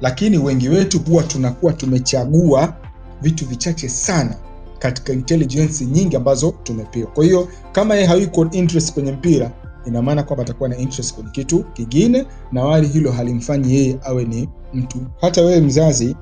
lakini 0.00 0.38
wengi 0.38 0.68
wetu 0.68 0.98
huwa 0.98 1.22
tunakuwa 1.22 1.72
tumechagua 1.72 2.74
vitu 3.22 3.46
vichache 3.46 3.88
sana 3.88 4.36
katika 4.78 5.12
intelligence 5.12 5.84
nyingi 5.86 6.16
ambazo 6.16 6.54
tumepewa. 6.62 7.10
Kwa 7.10 7.24
hiyo 7.24 7.48
kama 7.72 7.94
yeye 7.94 8.06
hayuko 8.06 8.46
interest 8.50 8.92
kwenye 8.94 9.12
mpira 9.12 9.50
ina 9.86 10.02
maana 10.02 10.22
kwamba 10.22 10.42
atakuwa 10.44 10.68
na 10.68 10.76
interest 10.76 11.14
kwenye 11.14 11.30
kitu 11.30 11.64
kingine, 11.64 12.26
na 12.52 12.64
wali 12.64 12.86
hilo 12.88 13.12
halimfanyi 13.12 13.74
yeye 13.74 13.98
awe 14.04 14.24
ni 14.24 14.48
mtu. 14.74 14.98
Hata 15.20 15.42
wewe 15.42 15.60
mzazi 15.60 16.16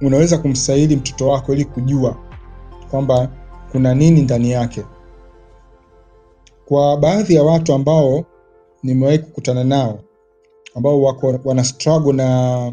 unaweza 0.00 0.38
kumsaidia 0.38 0.96
mtoto 0.96 1.28
wako 1.28 1.52
ili 1.52 1.64
kujua 1.64 2.16
kwamba 2.90 3.28
kuna 3.72 3.94
nini 3.94 4.22
ndani 4.22 4.50
yake. 4.50 4.84
Kwa 6.66 6.96
baadhi 6.96 7.34
ya 7.34 7.42
watu 7.42 7.74
ambao 7.74 8.24
nimewahi 8.82 9.18
kukutana 9.18 9.64
nao 9.64 10.00
ambao 10.74 11.02
wako 11.02 11.40
wana 11.44 11.64
struggle 11.64 12.12
na 12.12 12.72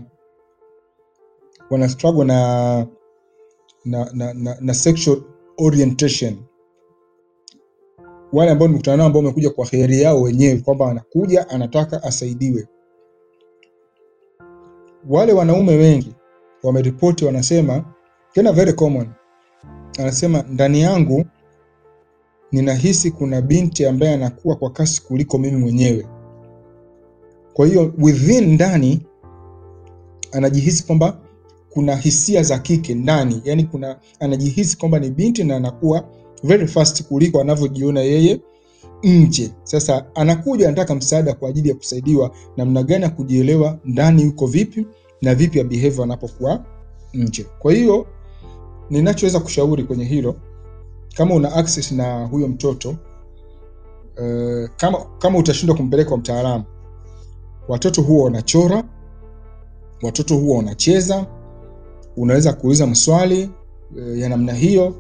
wana 1.70 1.90
struggle 1.90 2.24
na 2.26 2.88
na, 3.86 4.10
na, 4.14 4.34
na, 4.34 4.58
na 4.62 4.74
sexual 4.74 5.22
orientation 5.58 6.38
wale 8.34 8.52
ambao 8.52 8.68
nimekutana 8.68 8.98
nao 8.98 9.08
ambao 9.08 9.22
wamekuja 9.22 9.50
kwa 9.50 9.66
heri 9.66 10.02
yao 10.02 10.22
wenyewe 10.22 10.58
kwamba 10.58 10.90
anakuja 10.92 11.50
anataka 11.50 12.04
asaidiwe. 12.04 12.68
Wale 15.10 15.34
wanaume 15.34 15.76
wengi 15.76 16.16
wameripoti, 16.64 17.26
wanasema 17.26 17.86
tena 18.34 18.52
very 18.52 18.74
common, 18.74 19.10
anasema 20.00 20.42
ndani 20.50 20.82
yangu 20.82 21.26
ninahisi 22.54 23.12
kuna 23.12 23.42
binti 23.42 23.86
ambaye 23.86 24.14
anakuwa 24.14 24.56
kwa 24.56 24.70
kasi 24.70 25.02
kuliko 25.02 25.38
mimi 25.38 25.58
mwenyewe. 25.58 26.06
Kwa 27.54 27.68
hiyo 27.68 27.94
within 27.98 28.54
ndani 28.54 29.02
anajihisi 30.32 30.84
kwamba 30.86 31.18
kuna 31.70 31.96
hisia 31.96 32.44
za 32.44 32.60
kike 32.60 32.94
ndani, 32.96 33.42
yani 33.46 33.64
kuna 33.64 34.00
anajihisi 34.20 34.78
kwamba 34.78 35.00
ni 35.00 35.10
binti 35.10 35.44
na 35.44 35.56
anakuwa 35.56 36.06
very 36.44 36.68
fast 36.68 37.04
kuliko 37.04 37.42
anavyojiona 37.42 38.00
yeye 38.02 38.40
nje. 39.04 39.52
Sasa 39.64 40.06
anakuja 40.16 40.68
anataka 40.68 40.96
msaada 40.96 41.34
kwa 41.34 41.50
ajili 41.50 41.70
ya 41.70 41.76
kusaidiwa 41.76 42.32
namna 42.58 42.84
gani 42.84 43.04
ya 43.04 43.10
kujielewa 43.10 43.80
ndani 43.86 44.22
yuko 44.24 44.48
vipi 44.48 44.88
na 45.22 45.36
vipi 45.36 45.58
ya 45.58 45.64
behavior 45.64 46.04
anapokuwa 46.04 46.66
nje. 47.14 47.46
Kwa 47.60 47.74
hiyo 47.74 48.08
ninachoweza 48.90 49.40
kushauri 49.40 49.84
kwenye 49.84 50.06
hilo, 50.06 50.36
kama 51.14 51.36
una 51.36 51.54
access 51.54 51.92
na 51.92 52.26
huyo 52.26 52.48
mtoto 52.48 52.90
uh, 52.90 54.70
kama, 54.78 54.98
kama 55.20 55.40
utashindwa 55.40 55.78
kumpeleka 55.78 56.10
kwa 56.10 56.18
mtaalamu, 56.18 56.64
watoto 57.68 58.02
huwa 58.02 58.26
wanachora, 58.26 58.84
watoto 60.02 60.36
huwa 60.36 60.58
wanacheza, 60.58 61.26
unaweza 62.18 62.54
kuuliza 62.54 62.88
maswali 62.88 63.50
uh, 63.96 64.18
ya 64.18 64.30
namna 64.30 64.54
hiyo 64.54 64.96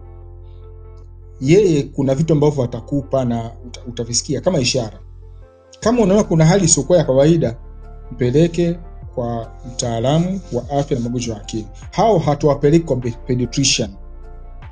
yeye 1.42 1.84
kuna 1.84 2.16
vitu 2.16 2.34
ambavyo 2.34 2.64
atakupa 2.64 3.26
na 3.26 3.52
uta, 3.68 3.82
utavisikia 3.88 4.42
kama 4.42 4.60
ishara. 4.60 5.00
Kama 5.80 6.02
unaona 6.02 6.24
kuna 6.24 6.46
hali 6.46 6.66
isiyokuwa 6.66 6.98
ya 6.98 7.04
kawaida, 7.04 7.56
mpeleke 8.12 8.80
kwa 9.16 9.52
mtaalamu 9.74 10.42
wa 10.54 10.70
afya 10.70 10.98
na 10.98 11.04
magonjwa 11.04 11.36
ya 11.36 11.42
akili. 11.42 11.68
Hao 11.92 12.18
hatuwapeleki 12.20 12.86
kwa 12.86 12.96
pediatrician, 12.96 13.90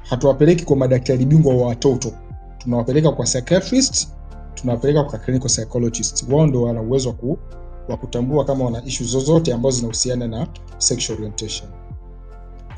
hatuwapeleki 0.10 0.66
kwa 0.66 0.76
madaktari 0.78 1.26
bingwa 1.26 1.56
wa 1.56 1.68
watoto, 1.68 2.12
tunawapeleka 2.58 3.12
kwa 3.12 3.26
psychiatrist, 3.26 4.08
tunawapeleka 4.56 5.04
kwa 5.04 5.20
clinical 5.20 5.48
psychologist. 5.48 6.26
Wao 6.30 6.48
ndo 6.48 6.62
wana 6.62 6.82
uwezo 6.82 7.10
wa 7.10 7.16
ku, 7.16 7.38
wa 7.90 7.98
kutambua 7.98 8.46
kama 8.46 8.66
wana 8.66 8.84
ishu 8.86 9.04
zozote 9.04 9.54
ambazo 9.54 9.76
zinahusiana 9.78 10.28
na 10.28 10.48
sexual 10.78 11.18
orientation. 11.20 11.70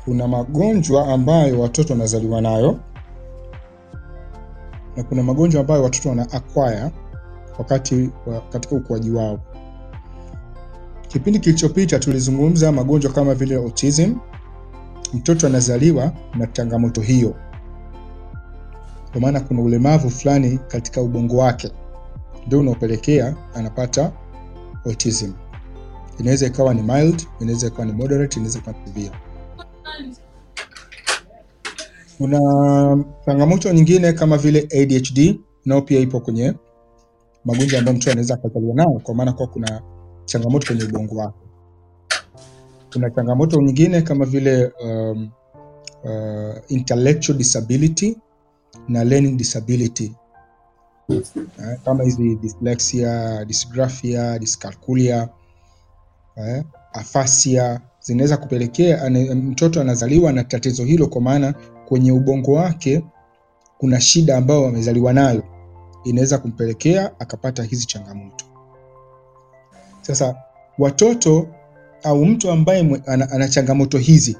Kuna 0.04 0.28
magonjwa 0.28 1.08
ambayo 1.08 1.60
watoto 1.60 1.92
wanazaliwa 1.92 2.40
nayo 2.40 2.78
na 4.96 5.02
kuna 5.02 5.22
magonjwa 5.22 5.60
ambayo 5.60 5.82
watoto 5.82 6.08
wana 6.08 6.32
acquire 6.32 6.90
wakati 7.58 8.10
wa, 8.26 8.40
katika 8.40 8.76
ukuaji 8.76 9.10
wao. 9.10 9.38
Kipindi 11.08 11.38
kilichopita 11.38 11.98
tulizungumza 11.98 12.72
magonjwa 12.72 13.12
kama 13.12 13.34
vile 13.34 13.54
autism. 13.56 14.14
Mtoto 15.14 15.46
anazaliwa 15.46 16.12
na 16.34 16.46
changamoto 16.46 17.00
hiyo, 17.00 17.34
kwa 19.12 19.20
maana 19.20 19.40
kuna 19.40 19.62
ulemavu 19.62 20.10
fulani 20.10 20.58
katika 20.68 21.02
ubongo 21.02 21.36
wake 21.36 21.72
ndio 22.46 22.60
unaopelekea 22.60 23.36
anapata 23.54 24.12
autism. 24.86 25.32
Inaweza 26.20 26.46
ikawa 26.46 26.74
ni 26.74 26.82
mild, 26.82 27.26
inaweza 27.40 27.66
ikawa 27.66 27.84
ni 27.86 27.92
moderate, 27.92 28.36
inaweza 28.36 28.58
ikawa 28.58 28.76
severe. 28.86 29.10
Kuna 32.18 32.40
changamoto 33.26 33.72
nyingine 33.72 34.12
kama 34.12 34.38
vile 34.38 34.68
ADHD, 34.82 35.40
nao 35.64 35.82
pia 35.82 36.00
ipo 36.00 36.20
kwenye 36.20 36.54
magonjwa 37.44 37.78
ambayo 37.78 37.96
mtu 37.96 38.10
anaweza 38.10 38.34
akazaliwa 38.34 38.74
nao, 38.74 39.00
kwa 39.02 39.14
maana 39.14 39.32
kuwa 39.32 39.48
kuna 39.48 39.82
changamoto 40.24 40.66
kwenye 40.66 40.84
ubongo 40.84 41.16
wake. 41.16 41.43
Kuna 42.94 43.10
changamoto 43.10 43.60
nyingine 43.62 44.02
kama 44.02 44.24
vile 44.24 44.66
um, 44.84 45.30
uh, 46.04 46.54
intellectual 46.68 47.38
disability 47.38 48.16
na 48.88 49.04
learning 49.04 49.36
disability 49.36 50.12
eh, 51.08 51.78
kama 51.84 52.04
hizi 52.04 52.36
dyslexia, 52.36 53.44
dysgraphia, 53.44 54.38
dyscalculia, 54.38 55.28
eh, 56.36 56.64
afasia 56.92 57.80
zinaweza 58.00 58.36
kupelekea 58.36 59.02
ane, 59.02 59.34
mtoto 59.34 59.80
anazaliwa 59.80 60.32
na 60.32 60.44
tatizo 60.44 60.84
hilo, 60.84 61.06
kwa 61.06 61.20
maana 61.20 61.54
kwenye 61.88 62.12
ubongo 62.12 62.52
wake 62.52 63.04
kuna 63.78 64.00
shida 64.00 64.36
ambayo 64.36 64.66
amezaliwa 64.66 65.12
nayo, 65.12 65.42
inaweza 66.04 66.38
kumpelekea 66.38 67.20
akapata 67.20 67.62
hizi 67.62 67.86
changamoto. 67.86 68.44
Sasa 70.00 70.34
watoto 70.78 71.48
au 72.04 72.24
mtu 72.26 72.50
ambaye 72.50 73.00
ana, 73.06 73.30
ana 73.30 73.48
changamoto 73.48 73.98
hizi 73.98 74.36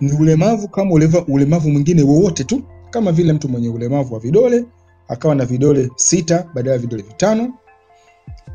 ni 0.00 0.12
ulemavu 0.12 0.68
kama 0.68 0.90
uleva, 0.94 1.24
ulemavu 1.28 1.70
mwingine 1.70 2.02
wowote 2.02 2.44
tu, 2.44 2.62
kama 2.90 3.12
vile 3.12 3.32
mtu 3.32 3.48
mwenye 3.48 3.68
ulemavu 3.68 4.14
wa 4.14 4.20
vidole 4.20 4.64
akawa 5.08 5.34
na 5.34 5.44
vidole 5.44 5.90
sita 5.96 6.46
badala 6.54 6.72
ya 6.72 6.78
vidole 6.78 7.02
vitano 7.02 7.54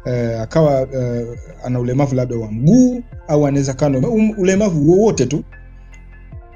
e, 0.06 0.36
akawa 0.36 0.82
e, 0.96 1.26
ana 1.64 1.80
ulemavu 1.80 2.16
labda 2.16 2.36
wa 2.36 2.52
mguu 2.52 3.04
au 3.28 3.48
anaweza 3.48 3.74
kawa 3.74 3.92
ulemavu 4.38 4.92
wowote 4.92 5.26
tu. 5.26 5.44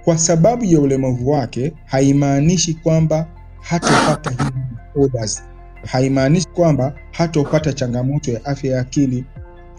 Kwa 0.03 0.17
sababu 0.17 0.63
ya 0.65 0.79
ulemavu 0.79 1.29
wake 1.31 1.73
haimaanishi 1.85 2.73
kwamba 2.73 3.27
hatopata 3.61 4.29
hizi 4.29 4.51
disorders, 4.93 5.43
haimaanishi 5.85 6.47
kwamba 6.47 6.93
hatopata 7.11 7.73
changamoto 7.73 8.31
ya 8.31 8.45
afya 8.45 8.71
ya 8.75 8.81
akili. 8.81 9.25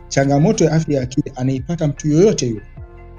Changamoto 0.09 0.65
ya 0.65 0.73
afya 0.73 0.97
ya 0.97 1.03
akili 1.03 1.33
anaipata 1.37 1.89
mtu 1.89 2.09
yoyote 2.09 2.47
yule, 2.47 2.63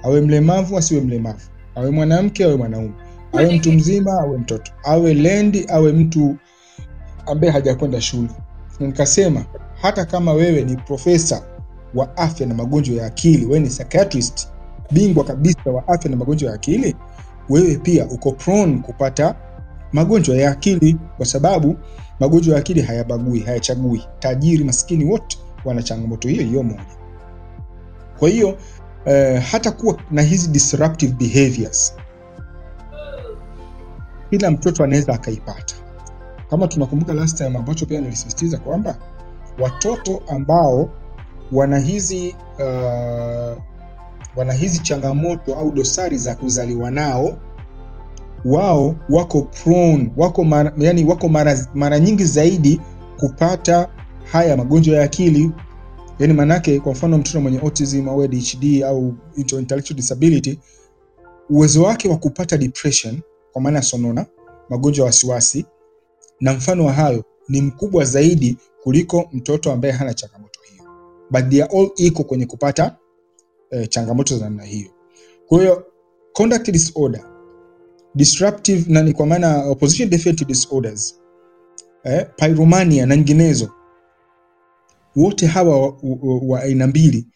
awe 0.04 0.22
mlemavu 0.22 0.78
asiwe 0.78 1.02
mlemavu, 1.02 1.50
awe 1.76 1.92
mwanamke 1.92 2.44
awe 2.44 2.56
mwanaume, 2.56 2.94
awe 3.34 3.56
mtu 3.56 3.72
mzima 3.72 4.12
awe 4.14 4.38
mtoto, 4.38 4.72
awe 4.84 5.14
lendi 5.14 5.66
awe 5.70 5.92
mtu 5.92 6.36
ambaye 7.26 7.54
hajakwenda 7.54 8.02
shule. 8.02 8.30
Nikasema 8.80 9.46
hata 9.82 10.06
kama 10.06 10.34
wewe 10.34 10.62
ni 10.64 10.76
profesa 10.78 11.44
wa 11.96 12.18
afya 12.18 12.48
na 12.48 12.54
magonjwa 12.54 12.96
ya 12.96 13.06
akili, 13.06 13.46
wewe 13.46 13.60
ni 13.60 13.68
psychiatrist 13.70 14.48
bingwa 14.92 15.24
kabisa 15.24 15.60
wa 15.72 15.88
afya 15.88 16.12
na 16.12 16.18
magonjwa 16.18 16.50
ya 16.50 16.56
akili, 16.56 16.96
wewe 17.50 17.76
pia 17.76 18.06
uko 18.06 18.32
prone 18.32 18.78
kupata 18.78 19.36
magonjwa 19.94 20.36
ya 20.36 20.52
akili, 20.52 20.98
kwa 21.18 21.26
sababu 21.26 21.76
magonjwa 22.20 22.54
ya 22.54 22.60
akili 22.60 22.82
hayabagui, 22.82 23.40
hayachagui. 23.40 24.04
Tajiri, 24.20 24.64
maskini, 24.64 25.06
wote 25.06 25.38
wana 25.66 25.84
changamoto 25.84 26.28
hiyo 26.28 26.44
hiyo 26.44 26.64
moja. 26.64 26.98
Kwa 28.20 28.30
hiyo 28.30 28.58
eh, 29.06 29.42
hata 29.52 29.72
kuwa 29.72 29.98
na 30.12 30.22
hizi 30.22 30.48
disruptive 30.50 31.14
behaviors 31.14 31.94
kila 34.30 34.52
mtoto 34.52 34.84
anaweza 34.84 35.14
akaipata. 35.14 35.76
Kama 36.50 36.68
tunakumbuka 36.68 37.14
last 37.14 37.38
time 37.38 37.58
ambacho 37.58 37.86
pia 37.86 38.02
nilisisitiza 38.02 38.58
kwamba 38.58 38.98
watoto 39.60 40.22
ambao 40.28 40.90
wana 41.52 41.80
hizi 41.80 42.36
uh, 42.60 43.58
wana 44.36 44.54
hizi 44.54 44.80
changamoto 44.80 45.56
au 45.56 45.72
dosari 45.72 46.18
za 46.18 46.36
kuzaliwa 46.36 46.92
nao, 46.92 47.38
wao 48.46 48.96
wako 49.10 49.42
prone, 49.42 50.12
wako 50.18 50.44
mara, 50.44 50.74
yani 50.78 51.06
wako 51.06 51.30
mara, 51.30 51.68
mara 51.74 52.00
nyingi 52.00 52.26
zaidi 52.26 52.82
kupata 53.20 53.88
haya 54.32 54.58
magonjwa 54.58 54.96
ya 54.98 55.04
akili. 55.04 55.52
Yani 56.20 56.34
manake, 56.34 56.80
kwa 56.80 56.92
mfano 56.92 57.18
mtoto 57.18 57.42
mwenye 57.42 57.60
autism 57.60 58.10
au 58.10 58.22
ADHD 58.24 58.84
au 58.84 59.14
intellectual 59.36 59.96
disability, 59.96 60.60
uwezo 61.50 61.84
wake 61.84 62.10
wa 62.10 62.18
kupata 62.18 62.58
depression 62.58 63.20
kwa 63.52 63.62
maana 63.62 63.78
ya 63.78 63.84
sonona, 63.84 64.26
magonjwa 64.70 65.04
ya 65.04 65.06
wasiwasi 65.06 65.66
na 66.40 66.54
mfano 66.54 66.86
wa 66.86 66.94
hayo 66.94 67.24
ni 67.50 67.62
mkubwa 67.62 68.06
zaidi 68.06 68.58
kuliko 68.84 69.30
mtoto 69.34 69.72
ambaye 69.72 69.94
hana 69.94 70.14
changamoto 70.14 70.60
hiyo, 70.72 70.84
but 71.32 71.50
they 71.50 71.64
are 71.64 71.78
all 71.80 71.92
equal 71.98 72.26
kwenye 72.26 72.46
kupata 72.46 72.98
eh, 73.72 73.90
changamoto 73.90 74.38
za 74.38 74.46
namna 74.46 74.64
hiyo. 74.64 74.90
Kwa 75.48 75.60
hiyo 75.60 75.86
conduct 76.34 76.72
disorder, 76.72 77.24
disruptive 78.16 78.94
na 78.94 79.04
ni 79.04 79.14
kwa 79.14 79.26
maana 79.26 79.66
opposition 79.66 80.10
disorders, 80.48 81.20
eh, 82.04 82.26
pyromania 82.36 83.06
na 83.06 83.16
nyinginezo, 83.16 83.70
wote 85.16 85.48
hawa 85.48 85.98
wa 86.48 86.62
aina 86.62 86.88
mbili 86.88 87.28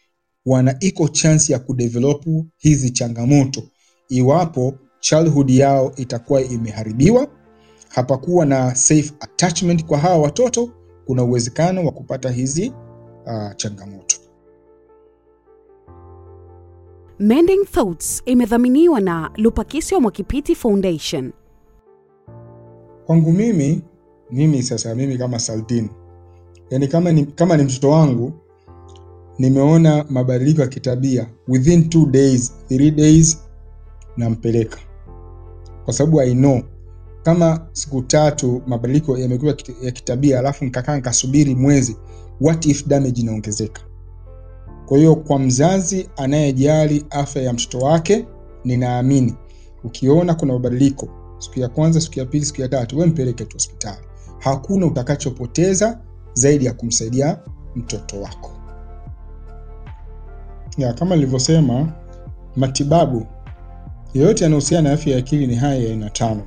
wana 0.46 0.76
iko 0.80 1.08
chance 1.08 1.52
ya 1.52 1.58
kudevelop 1.58 2.24
hizi 2.56 2.90
changamoto 2.90 3.62
iwapo 4.08 4.74
childhood 5.00 5.50
yao 5.50 5.92
itakuwa 5.96 6.40
imeharibiwa, 6.42 7.26
hapakuwa 7.88 8.46
na 8.46 8.74
safe 8.74 9.12
attachment 9.20 9.84
kwa 9.84 9.98
hawa 9.98 10.18
watoto, 10.18 10.70
kuna 11.06 11.24
uwezekano 11.24 11.84
wa 11.84 11.92
kupata 11.92 12.30
hizi 12.30 12.72
uh, 13.26 13.52
changamoto. 13.56 14.16
Mending 17.18 17.64
Thoughts 17.64 18.22
imedhaminiwa 18.24 19.00
na 19.00 19.30
Lupakisyo 19.36 20.00
Mwakipiti 20.00 20.54
Foundation. 20.54 21.32
Kwangu 23.06 23.32
mimi 23.32 23.82
mimi 24.30 24.62
sasa, 24.62 24.94
mimi 24.94 25.18
kama 25.18 25.38
Saldin, 25.38 25.88
yani 26.70 26.88
kama 26.88 27.12
ni, 27.12 27.24
kama 27.26 27.56
ni 27.56 27.62
mtoto 27.62 27.90
wangu 27.90 28.32
nimeona 29.38 30.04
mabadiliko 30.10 30.60
ya 30.62 30.66
kitabia 30.68 31.26
within 31.48 31.88
two 31.88 32.06
days, 32.06 32.52
three 32.68 32.90
days 32.90 33.38
nampeleka, 34.16 34.78
kwa 35.84 35.94
sababu 35.94 36.20
I 36.20 36.34
know 36.34 36.62
kama 37.22 37.66
siku 37.72 38.02
tatu 38.02 38.62
mabadiliko 38.66 39.18
yamekuwa 39.18 39.54
ya 39.82 39.90
kitabia, 39.90 40.38
alafu 40.38 40.64
nikakaa 40.64 40.96
nikasubiri 40.96 41.54
mwezi, 41.54 41.96
what 42.40 42.66
if 42.66 42.86
damage 42.86 43.20
inaongezeka? 43.20 43.82
Kwa 44.86 44.98
hiyo 44.98 45.16
kwa 45.16 45.38
mzazi 45.38 46.08
anayejali 46.16 47.04
afya 47.10 47.42
ya 47.42 47.52
mtoto 47.52 47.78
wake, 47.78 48.26
ninaamini 48.64 49.34
ukiona 49.84 50.34
kuna 50.34 50.52
mabadiliko 50.52 51.08
siku 51.38 51.60
ya 51.60 51.68
kwanza, 51.68 52.00
siku 52.00 52.18
ya 52.18 52.24
pili, 52.26 52.44
siku 52.44 52.60
ya 52.60 52.68
tatu, 52.68 52.98
we 52.98 53.06
mpeleke 53.06 53.44
tu 53.44 53.56
hospitali. 53.56 54.06
Hakuna 54.38 54.86
utakachopoteza 54.86 55.98
zaidi 56.34 56.64
ya 56.64 56.72
kumsaidia 56.72 57.38
mtoto 57.76 58.20
wako. 58.22 58.50
Ya, 60.78 60.92
kama 60.92 61.14
nilivyosema, 61.14 61.92
matibabu 62.56 63.26
yoyote 64.14 64.44
yanayohusiana 64.44 64.88
na 64.88 64.94
afya 64.94 65.12
ya 65.12 65.18
akili 65.18 65.46
ni 65.46 65.54
haya 65.54 65.74
ya 65.76 65.90
aina 65.90 66.10
tano: 66.10 66.42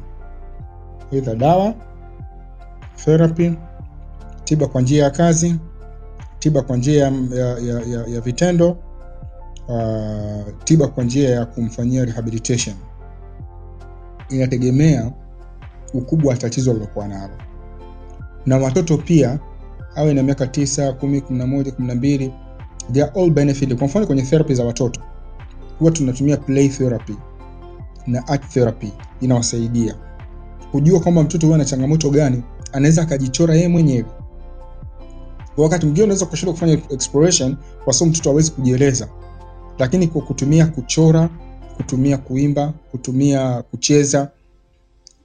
aidha 1.13 1.35
dawa, 1.35 1.73
therapy, 2.95 3.53
tiba 4.43 4.67
kwa 4.67 4.81
njia 4.81 5.03
ya 5.03 5.09
kazi, 5.09 5.55
tiba 6.39 6.61
kwa 6.61 6.77
njia 6.77 7.03
ya, 7.03 7.11
ya, 7.59 7.79
ya, 7.79 8.05
ya, 8.07 8.21
vitendo, 8.21 8.77
uh, 9.67 10.63
tiba 10.63 10.87
kwa 10.87 11.03
njia 11.03 11.29
ya 11.29 11.45
kumfanyia 11.45 12.05
rehabilitation. 12.05 12.75
Inategemea 14.29 15.11
ukubwa 15.93 16.31
wa 16.31 16.37
tatizo 16.37 16.73
lilokuwa 16.73 17.07
nalo, 17.07 17.33
na 18.45 18.57
watoto 18.57 18.97
pia 18.97 19.39
awe 19.97 20.13
na 20.13 20.23
miaka 20.23 20.47
tisa, 20.47 20.93
kumi, 20.93 21.21
kumi 21.21 21.39
na 21.39 21.47
moja, 21.47 21.71
kumi 21.71 21.87
na 21.87 21.95
mbili, 21.95 22.31
they 22.91 23.03
are 23.03 23.11
all 23.21 23.29
benefit. 23.29 23.75
Kwa 23.75 23.87
mfano 23.87 24.07
kwenye 24.07 24.21
therapy 24.21 24.53
za 24.53 24.65
watoto 24.65 25.01
huwa 25.79 25.91
tunatumia 25.91 26.37
play 26.37 26.69
therapy 26.69 27.13
na 28.07 28.27
art 28.27 28.47
therapy, 28.49 28.91
inawasaidia 29.21 29.95
kujua 30.71 30.99
kwamba 30.99 31.23
mtoto 31.23 31.45
huwa 31.47 31.55
ana 31.55 31.65
changamoto 31.65 32.09
gani, 32.09 32.43
anaweza 32.73 33.01
akajichora 33.01 33.55
yeye 33.55 33.67
mwenyewe. 33.67 34.05
Wakati 35.57 35.85
mwingine 35.85 36.03
unaweza 36.03 36.25
kushindwa 36.25 36.53
kufanya 36.53 36.73
exploration 36.89 37.55
kwa 37.83 37.93
sababu 37.93 38.11
mtoto 38.11 38.29
hawezi 38.29 38.51
kujieleza, 38.51 39.07
lakini 39.79 40.07
kwa 40.07 40.21
kutumia 40.21 40.65
kuchora, 40.67 41.29
kutumia 41.77 42.17
kuimba, 42.17 42.73
kutumia 42.91 43.61
kucheza, 43.61 44.29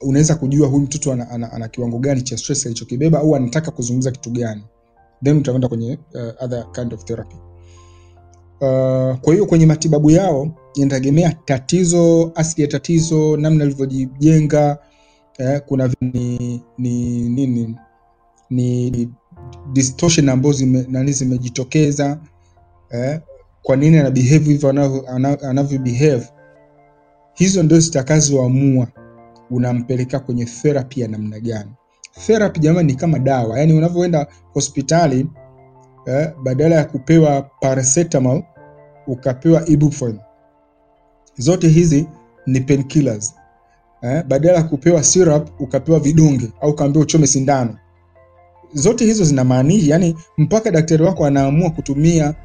unaweza 0.03 0.35
kujua 0.35 0.67
huyu 0.67 0.81
mtoto 0.81 1.11
ana, 1.13 1.29
ana, 1.29 1.51
ana 1.51 1.67
kiwango 1.67 1.99
gani 1.99 2.21
cha 2.21 2.37
stress 2.37 2.65
alichokibeba 2.65 3.19
au 3.19 3.35
anataka 3.35 3.71
kuzungumza 3.71 4.11
kitu 4.11 4.31
gani, 4.31 4.63
then 5.23 5.37
utakwenda 5.37 5.67
kwenye 5.67 5.99
uh, 6.13 6.43
other 6.43 6.71
kind 6.71 6.93
of 6.93 7.03
therapy. 7.03 7.35
Uh, 8.61 9.17
kwa 9.19 9.33
hiyo 9.33 9.45
kwenye 9.45 9.65
matibabu 9.65 10.11
yao 10.11 10.47
inategemea 10.75 11.33
tatizo, 11.45 12.31
asili 12.35 12.61
ya 12.61 12.67
tatizo, 12.67 13.37
namna 13.37 13.63
alivyojijenga 13.63 14.77
Eh, 15.39 15.61
kuna 15.65 15.89
ni 16.01 16.61
ni 16.77 17.29
nini 17.29 17.75
ni, 18.49 18.89
ni 18.91 19.09
distortion 19.73 20.29
ambazo 20.29 20.57
zime, 20.57 20.85
nani 20.89 21.11
zimejitokeza 21.11 22.19
eh, 22.89 23.19
kwa 23.61 23.75
nini 23.75 23.97
ana 23.97 24.11
behave 24.11 24.45
hivyo 24.51 24.69
anavyo 25.49 25.79
behave. 25.79 26.27
Hizo 27.33 27.63
ndio 27.63 27.79
zitakazoamua 27.79 28.87
unampeleka 29.53 30.19
kwenye 30.19 30.45
therapy 30.45 31.01
ya 31.01 31.07
namna 31.07 31.39
gani. 31.39 31.71
Therapy 32.25 32.59
jamani, 32.59 32.87
ni 32.91 32.95
kama 32.99 33.19
dawa, 33.19 33.59
yaani 33.59 33.73
unavyoenda 33.73 34.27
hospitali 34.53 35.27
eh, 36.05 36.31
badala 36.43 36.75
ya 36.75 36.85
kupewa 36.85 37.41
paracetamol 37.41 38.43
ukapewa 39.07 39.65
ibuprofen. 39.69 40.19
Zote 41.37 41.67
hizi 41.67 42.07
ni 42.45 42.61
painkillers 42.61 43.35
eh, 44.01 44.23
badala 44.27 44.57
ya 44.57 44.63
kupewa 44.63 45.03
syrup 45.03 45.61
ukapewa 45.61 45.99
vidonge 45.99 46.49
au 46.61 46.69
ukaambiwa 46.69 47.03
uchome 47.03 47.27
sindano. 47.27 47.77
Zote 48.73 49.05
hizo 49.05 49.23
zinamaanisha 49.25 49.91
yani, 49.91 50.15
mpaka 50.37 50.71
daktari 50.71 51.03
wako 51.03 51.25
anaamua 51.25 51.69
kutumia, 51.69 52.35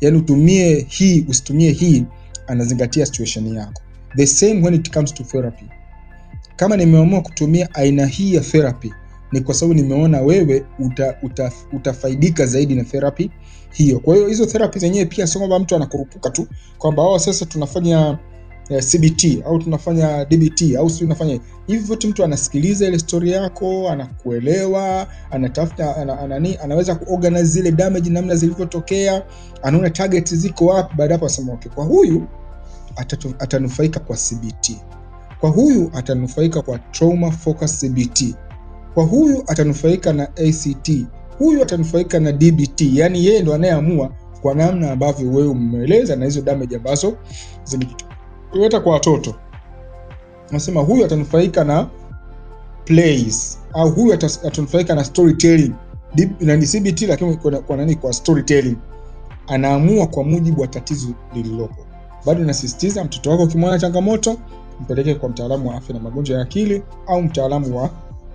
yani 0.00 0.16
utumie 0.18 0.86
hii 0.88 1.26
usitumie 1.28 1.70
hii, 1.70 2.04
anazingatia 2.46 3.06
situation 3.06 3.46
yako. 3.54 3.82
The 4.16 4.26
same 4.26 4.62
when 4.62 4.74
it 4.74 4.92
comes 4.94 5.14
to 5.14 5.24
therapy. 5.24 5.64
Kama 6.58 6.76
nimeamua 6.76 7.20
kutumia 7.20 7.74
aina 7.74 8.06
hii 8.06 8.34
ya 8.34 8.40
therapy 8.40 8.92
ni 9.32 9.40
kwa 9.40 9.54
sababu 9.54 9.74
nimeona 9.74 10.20
wewe 10.20 10.64
uta, 10.78 11.14
uta, 11.22 11.52
utafaidika 11.72 12.46
zaidi 12.46 12.74
na 12.74 12.84
therapy 12.84 13.30
hiyo. 13.72 14.00
Kwa 14.00 14.14
hiyo 14.16 14.28
hizo 14.28 14.46
therapy 14.46 14.78
zenyewe 14.78 15.04
pia 15.04 15.26
sio 15.26 15.38
kwamba 15.38 15.58
mtu 15.58 15.76
anakurupuka 15.76 16.30
tu 16.30 16.46
kwamba 16.78 17.02
oh, 17.02 17.18
sasa 17.18 17.46
tunafanya 17.46 18.18
eh, 18.68 18.84
CBT 18.84 19.42
au 19.46 19.58
tunafanya 19.58 20.24
DBT 20.24 20.76
au 20.78 20.90
si 20.90 20.98
tunafanya 20.98 21.40
hivi 21.66 21.84
vyote. 21.84 22.08
Mtu 22.08 22.24
anasikiliza 22.24 22.86
ile 22.86 22.98
story 22.98 23.30
yako, 23.30 23.88
anakuelewa, 23.90 25.06
anatafuta 25.30 25.96
ana, 25.96 26.18
ana, 26.20 26.60
anaweza 26.62 26.94
kuorganize 26.94 27.44
zile 27.44 27.70
damage 27.72 28.10
namna 28.10 28.36
zilivyotokea, 28.36 29.22
anaona 29.62 29.90
target 29.90 30.34
ziko 30.34 30.66
wapi. 30.66 30.94
Baada 30.96 31.14
hapo 31.14 31.26
asema 31.26 31.52
okay, 31.52 31.72
kwa 31.72 31.84
huyu 31.84 32.26
atanufaika 33.38 34.00
kwa 34.00 34.16
CBT, 34.16 34.70
kwa 35.40 35.50
huyu 35.50 35.90
atanufaika 35.94 36.62
kwa 36.62 36.78
trauma 36.78 37.30
focus 37.30 37.80
CBT 37.80 38.34
kwa 38.94 39.04
huyu 39.04 39.44
atanufaika 39.46 40.12
na 40.12 40.22
ACT, 40.36 41.06
huyu 41.38 41.62
atanufaika 41.62 42.20
na 42.20 42.32
DBT. 42.32 42.80
Yani 42.80 43.26
yeye 43.26 43.42
ndo 43.42 43.54
anayeamua 43.54 44.10
kwa 44.42 44.54
namna 44.54 44.92
ambavyo 44.92 45.30
wewe 45.30 45.48
umeeleza 45.48 46.16
na 46.16 46.24
hizo 46.24 46.40
damage 46.40 46.76
ambazo 46.76 47.16
zimejitokeza 47.64 48.80
kwa 48.80 48.92
watoto. 48.92 49.34
Nasema 50.50 50.80
huyu 50.80 51.04
atanufaika 51.04 51.64
na 51.64 51.86
plays 52.84 53.58
au 53.72 53.90
huyu 53.90 54.12
atanufaika 54.44 54.94
na 54.94 55.04
storytelling 55.04 55.72
na 56.40 56.56
ni 56.56 56.66
CBT, 56.66 57.02
lakini 57.02 57.36
kwa, 57.36 57.50
kwa 57.60 57.76
nani? 57.76 57.94
Kwa 57.96 58.12
storytelling. 58.12 58.76
Anaamua 59.46 60.06
kwa 60.06 60.24
mujibu 60.24 60.60
wa 60.60 60.66
tatizo 60.66 61.08
lililopo. 61.34 61.86
Bado 62.26 62.44
nasisitiza, 62.44 63.04
mtoto 63.04 63.30
wako 63.30 63.42
ukimwona 63.42 63.78
changamoto, 63.78 64.36
mpeleke 64.80 65.14
kwa 65.14 65.28
mtaalamu 65.28 65.68
wa 65.68 65.74
afya 65.74 65.94
na 65.94 66.00
magonjwa 66.00 66.36
ya 66.36 66.42
akili 66.42 66.82
au 67.06 67.22
mtaalamu 67.22 67.76
wa 67.78 67.90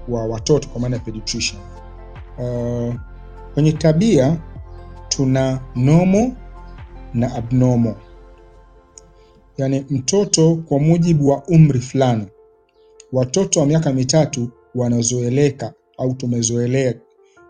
wa 0.09 0.25
watoto 0.25 0.67
kwa 0.69 0.81
maana 0.81 0.95
ya 0.95 1.01
pediatrician. 1.01 1.61
Uh, 2.37 2.95
kwenye 3.53 3.71
tabia 3.71 4.37
tuna 5.09 5.59
normal 5.75 6.31
na 7.13 7.35
abnormal, 7.35 7.95
yaani 9.57 9.85
mtoto 9.89 10.55
kwa 10.55 10.79
mujibu 10.79 11.27
wa 11.29 11.43
umri 11.43 11.79
fulani. 11.79 12.27
Watoto 13.11 13.59
wa 13.59 13.65
miaka 13.65 13.93
mitatu 13.93 14.49
wanazoeleka 14.75 15.73
au 15.97 16.13
tumezoelea 16.13 16.93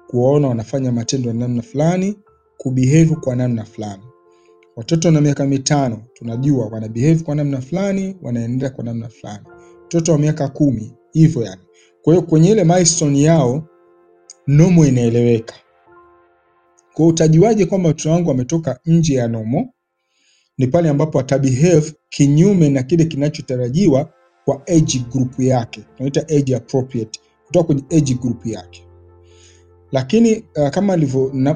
kuwaona 0.08 0.48
wanafanya 0.48 0.92
matendo 0.92 1.28
ya 1.30 1.36
namna 1.36 1.62
fulani, 1.62 2.20
kubehave 2.58 3.16
kwa 3.16 3.36
namna 3.36 3.66
fulani. 3.66 4.04
Watoto 4.76 5.12
na 5.12 5.22
miaka 5.22 5.46
mitano 5.46 6.04
tunajua 6.14 6.66
wana 6.68 6.88
behave 6.88 7.24
kwa 7.24 7.36
namna 7.36 7.62
fulani, 7.62 8.18
wanaendelea 8.22 8.70
kwa 8.70 8.84
namna 8.84 9.10
fulani. 9.10 9.46
Mtoto 9.86 10.12
wa 10.12 10.18
miaka 10.18 10.48
kumi 10.48 10.94
hivyo 11.14 11.42
yani 11.44 11.62
kwa 12.02 12.14
hiyo 12.14 12.26
kwenye 12.26 12.52
ile 12.52 12.64
milestone 12.64 13.22
yao 13.22 13.68
nomo 14.48 14.86
inaeleweka. 14.86 15.56
Kwa 16.94 17.08
utajuaje 17.08 17.66
kwamba 17.66 17.90
mtoto 17.90 18.12
wangu 18.12 18.32
ametoka 18.32 18.80
nje 18.86 19.14
ya 19.14 19.28
nomo? 19.28 19.74
Ni 20.58 20.68
pale 20.68 20.90
ambapo 20.90 21.20
atabehave 21.20 21.94
kinyume 22.10 22.70
na 22.70 22.84
kile 22.84 23.06
kinachotarajiwa 23.06 24.14
kwa 24.46 24.68
age 24.68 25.06
group 25.12 25.40
yake, 25.40 25.82
tunaita 25.98 26.22
age 26.38 26.56
appropriate, 26.56 27.20
kutoka 27.46 27.66
kwenye 27.66 27.84
age 27.98 28.14
group 28.14 28.46
yake. 28.46 28.88
Lakini 29.92 30.44
uh, 30.56 30.70
kama 30.70 30.96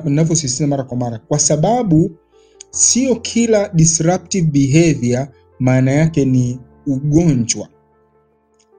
ninavyosisitiza 0.05 0.67
mara 0.67 0.83
kwa 0.83 0.97
mara, 0.97 1.19
kwa 1.19 1.39
sababu 1.39 2.11
sio 2.69 3.15
kila 3.15 3.69
disruptive 3.69 4.47
behavior 4.51 5.27
maana 5.59 5.91
yake 5.91 6.25
ni 6.25 6.59
ugonjwa 6.87 7.67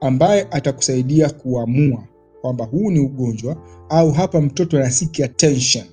ambaye 0.01 0.47
atakusaidia 0.51 1.29
kuamua 1.29 2.03
kwamba 2.41 2.65
huu 2.65 2.91
ni 2.91 2.99
ugonjwa 2.99 3.57
au 3.89 4.11
hapa 4.11 4.41
mtoto 4.41 4.77
anasikia 4.77 5.25
attention 5.25 5.85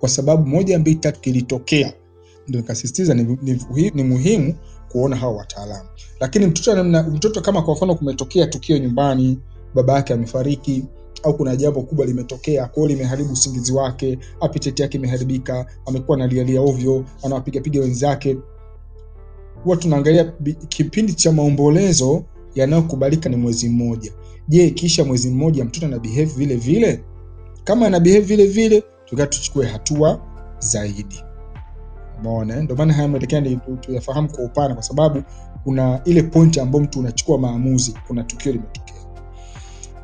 kwa 0.00 0.08
sababu 0.08 0.46
moja 0.46 0.78
mbili 0.78 0.96
tatu 0.96 1.20
kilitokea. 1.20 1.92
Ndio 2.48 2.60
nikasisitiza 2.60 3.14
ni, 3.14 3.38
ni, 3.42 3.90
ni 3.94 4.02
muhimu 4.04 4.54
kuona 4.92 5.16
hao 5.16 5.36
wataalamu. 5.36 5.88
Lakini 6.20 6.46
mtoto, 6.46 6.84
mtoto 6.84 7.40
kama 7.40 7.62
kwa 7.62 7.74
mfano 7.74 7.94
kumetokea 7.94 8.46
tukio 8.46 8.78
nyumbani, 8.78 9.38
baba 9.74 9.92
yake 9.94 10.12
amefariki 10.12 10.84
au 11.22 11.36
kuna 11.36 11.56
jambo 11.56 11.82
kubwa 11.82 12.06
limetokea, 12.06 12.66
kwao, 12.66 12.86
limeharibu 12.86 13.32
usingizi 13.32 13.72
wake, 13.72 14.18
appetite 14.40 14.82
yake 14.82 14.98
imeharibika, 14.98 15.66
amekuwa 15.86 16.16
analialia 16.16 16.60
ovyo, 16.60 17.04
anawapigapiga 17.22 17.80
wenzake, 17.80 18.36
huwa 19.64 19.76
tunaangalia 19.76 20.24
kipindi 20.68 21.12
cha 21.14 21.32
maombolezo 21.32 22.24
yanayokubalika 22.54 23.28
ni 23.28 23.36
mwezi 23.36 23.68
mmoja. 23.68 24.12
Je, 24.48 24.70
kisha 24.70 25.04
mwezi 25.04 25.30
mmoja 25.30 25.64
mtoto 25.64 25.86
ana 25.86 25.98
behave 25.98 26.24
vile 26.36 26.56
vile? 26.56 27.04
Kama 27.64 27.86
ana 27.86 28.00
behave 28.00 28.24
vile 28.24 28.46
vile, 28.46 28.82
tukaa 29.04 29.26
tuchukue 29.26 29.66
hatua 29.66 30.20
zaidi. 30.58 31.24
Umeona, 32.20 32.62
ndio 32.62 32.76
maana 32.76 32.92
haya 32.94 33.08
maelekezo 33.08 33.56
tuyafahamu 33.80 34.28
kwa 34.28 34.44
upana, 34.44 34.74
kwa 34.74 34.82
sababu 34.82 35.22
kuna 35.64 36.00
ile 36.04 36.22
pointi 36.22 36.60
ambayo 36.60 36.84
mtu 36.84 36.98
unachukua 37.00 37.38
maamuzi, 37.38 37.94
kuna 38.06 38.24
tukio 38.24 38.52
limetokea, 38.52 38.96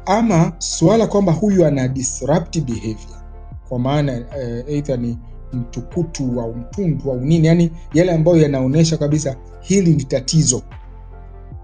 ama 0.07 0.53
swala 0.59 1.07
kwamba 1.07 1.33
huyu 1.33 1.67
ana 1.67 1.89
behavior, 1.89 3.23
kwa 3.69 3.79
maana 3.79 4.13
uh, 4.13 4.71
either 4.75 4.99
ni 4.99 5.19
mtukutu 5.53 6.41
au 6.41 6.55
mtundu 6.55 7.11
au 7.13 7.21
nini, 7.21 7.47
yani 7.47 7.71
yale 7.95 8.13
ambayo 8.13 8.37
yanaonyesha 8.43 8.97
kabisa 8.97 9.37
hili 9.61 9.95
ni 9.95 10.05
tatizo, 10.05 10.63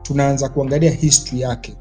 tunaanza 0.02 0.48
kuangalia 0.48 0.90
history 0.90 1.40
yake. 1.40 1.74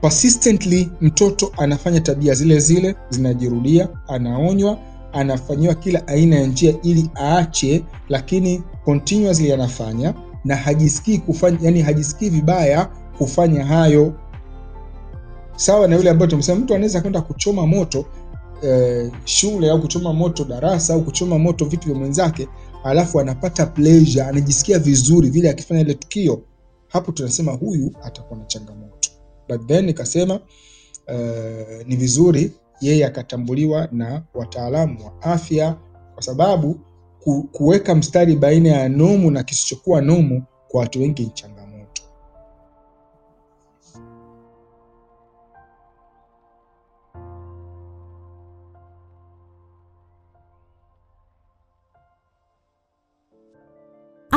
Persistently 0.00 0.90
mtoto 1.00 1.52
anafanya 1.56 2.00
tabia 2.00 2.34
zile 2.34 2.58
zile 2.60 2.94
zinajirudia, 3.10 3.88
anaonywa, 4.08 4.78
anafanyiwa 5.12 5.74
kila 5.74 6.06
aina 6.08 6.36
ya 6.36 6.46
njia 6.46 6.74
ili 6.82 7.10
aache, 7.16 7.84
lakini 8.08 8.62
continuously 8.84 9.52
anafanya 9.52 10.14
na 10.44 10.56
hajisikii 10.56 11.18
kufanya, 11.18 11.58
yani 11.62 11.82
hajisikii 11.82 12.28
vibaya 12.30 12.84
kufanya 13.18 13.64
hayo. 13.64 14.12
Sawa 15.58 15.88
na 15.88 15.96
yule 15.96 16.10
ambayo 16.10 16.30
tumesema 16.30 16.60
mtu 16.60 16.74
anaweza 16.74 17.00
kwenda 17.00 17.20
kuchoma 17.20 17.66
moto 17.66 18.04
eh, 18.62 19.10
shule 19.24 19.70
au 19.70 19.80
kuchoma 19.80 20.12
moto 20.12 20.44
darasa 20.44 20.94
au 20.94 21.02
kuchoma 21.04 21.38
moto 21.38 21.64
vitu 21.64 21.88
vya 21.88 21.96
mwenzake, 21.98 22.48
alafu 22.84 23.20
anapata 23.20 23.66
pleasure, 23.66 24.22
anajisikia 24.24 24.78
vizuri 24.78 25.30
vile 25.30 25.50
akifanya 25.50 25.80
ile 25.80 25.94
tukio, 25.94 26.42
hapo 26.88 27.12
tunasema 27.12 27.52
huyu 27.52 27.92
atakuwa 28.02 28.38
na 28.38 28.44
changamoto. 28.46 29.10
But 29.48 29.66
then 29.66 29.84
nikasema 29.84 30.40
eh, 31.06 31.84
ni 31.86 31.96
vizuri 31.96 32.52
yeye 32.80 33.06
akatambuliwa 33.06 33.88
na 33.92 34.22
wataalamu 34.34 35.04
wa 35.06 35.22
afya, 35.22 35.76
kwa 36.14 36.22
sababu 36.22 36.80
kuweka 37.52 37.94
mstari 37.94 38.36
baina 38.36 38.68
ya 38.68 38.88
nomu 38.88 39.30
na 39.30 39.42
kisichokuwa 39.42 40.00
nomu 40.00 40.42
kwa 40.68 40.80
watu 40.80 41.00
wengi 41.00 41.22
ni 41.22 41.30